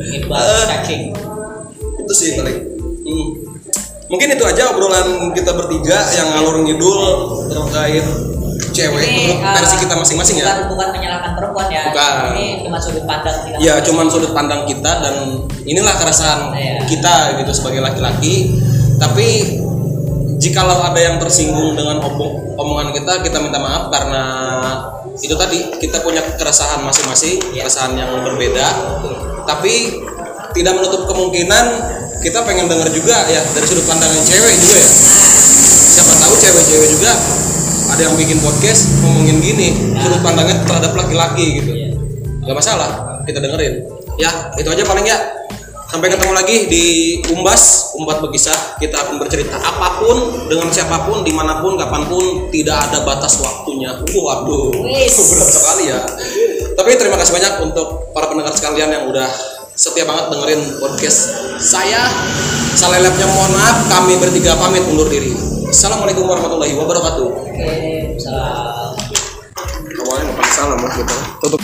it 0.01 0.25
was 0.25 0.43
Eh. 0.89 1.13
itu 2.01 2.13
sih 2.17 2.29
paling. 2.35 2.57
Hmm. 3.05 3.27
mungkin 4.11 4.27
itu 4.35 4.43
aja 4.43 4.75
obrolan 4.75 5.31
kita 5.31 5.55
bertiga 5.55 5.97
yang 6.17 6.27
ngalur 6.35 6.67
ngidul 6.67 6.99
terkait 7.47 8.03
cewek 8.71 9.03
menurut 9.03 9.37
eh, 9.37 9.53
versi 9.53 9.75
kita 9.77 9.93
masing-masing 9.93 10.35
ya 10.37 10.45
Bukan, 10.47 10.59
bukan 10.71 10.87
menyalahkan 10.91 11.31
perempuan 11.33 11.67
ya. 11.67 11.83
Bukan. 11.87 12.13
Ini 12.31 12.45
cuma 12.61 12.77
sudut 12.77 13.03
pandang 13.03 13.37
kita. 13.43 13.57
ya 13.59 13.73
cuman 13.81 14.05
sudut 14.07 14.31
pandang 14.31 14.61
kita 14.63 14.91
dan 14.99 15.15
inilah 15.63 15.95
keresahan 15.95 16.51
Iya. 16.51 16.75
kita 16.85 17.13
gitu 17.37 17.51
sebagai 17.51 17.81
laki-laki 17.81 18.55
tapi 18.95 19.59
jikalau 20.37 20.81
ada 20.81 20.97
yang 20.97 21.15
tersinggung 21.17 21.73
dengan 21.73 22.01
omong- 22.01 22.55
omongan 22.55 22.89
kita 22.91 23.21
kita 23.21 23.37
minta 23.37 23.57
maaf 23.57 23.89
karena 23.89 24.23
itu 25.15 25.33
tadi 25.33 25.77
kita 25.77 26.01
punya 26.01 26.23
keresahan 26.33 26.81
masing-masing 26.81 27.37
Iya. 27.51 27.65
keresahan 27.65 27.93
yang 27.93 28.09
berbeda 28.21 28.67
tapi 29.43 30.01
tidak 30.51 30.73
menutup 30.73 31.05
kemungkinan 31.05 31.65
kita 32.19 32.41
pengen 32.41 32.65
denger 32.65 32.89
juga 32.91 33.25
ya 33.25 33.41
dari 33.47 33.65
sudut 33.65 33.85
pandang 33.85 34.09
cewek 34.19 34.53
juga 34.55 34.77
ya 34.77 34.89
siapa 35.91 36.13
tahu 36.15 36.33
cewek-cewek 36.35 36.89
juga 36.91 37.11
ada 37.91 38.07
yang 38.07 38.15
bikin 38.15 38.39
podcast 38.39 39.03
ngomongin 39.03 39.43
gini 39.43 39.67
sudut 39.99 40.23
pandangnya 40.23 40.63
terhadap 40.63 40.95
laki-laki 40.95 41.59
gitu. 41.59 41.71
Iya. 41.75 41.89
nggak 42.41 42.57
masalah 42.57 42.89
kita 43.27 43.37
dengerin. 43.43 43.85
Ya 44.15 44.31
itu 44.55 44.67
aja 44.71 44.83
paling 44.87 45.05
ya. 45.05 45.19
Sampai 45.91 46.07
ketemu 46.07 46.31
lagi 46.31 46.71
di 46.71 46.85
umbas 47.35 47.91
umbat 47.99 48.23
berkisah. 48.23 48.79
Kita 48.79 48.95
akan 48.95 49.19
bercerita 49.19 49.59
apa 49.59 49.99
pun 49.99 50.47
dengan 50.47 50.71
siapa 50.71 51.03
pun 51.03 51.27
di 51.27 51.35
mana 51.35 51.59
pun 51.59 51.75
kapan 51.75 52.07
pun 52.07 52.47
tidak 52.47 52.89
ada 52.89 53.03
batas 53.03 53.35
waktunya. 53.43 53.91
Waduh 53.99 54.71
Wis. 54.87 55.19
berat 55.35 55.49
sekali 55.51 55.83
ya. 55.91 55.99
Tapi 56.79 56.95
terima 56.95 57.19
kasih 57.19 57.35
banyak 57.35 57.53
untuk 57.67 58.15
para 58.15 58.31
pendengar 58.31 58.55
sekalian 58.55 58.87
yang 58.87 59.03
udah 59.11 59.27
setia 59.75 60.07
banget 60.07 60.31
dengerin 60.31 60.79
podcast 60.79 61.19
saya. 61.59 62.07
Salelapnya 62.71 63.27
mohon 63.27 63.51
maaf 63.51 63.83
kami 63.91 64.15
bertiga 64.15 64.55
pamit 64.55 64.87
undur 64.87 65.11
diri 65.11 65.50
assalamualaikum 65.71 66.27
warahmatullahi 66.27 66.75
wabarakatuh. 66.75 67.27
Oke, 67.47 67.71
salam. 68.19 68.91
awalnya 70.03 70.23
mau 70.27 70.35
pakai 70.43 70.51
salam 70.51 70.79
lah 70.83 70.91
gitu. 70.99 71.15
Tutup 71.39 71.61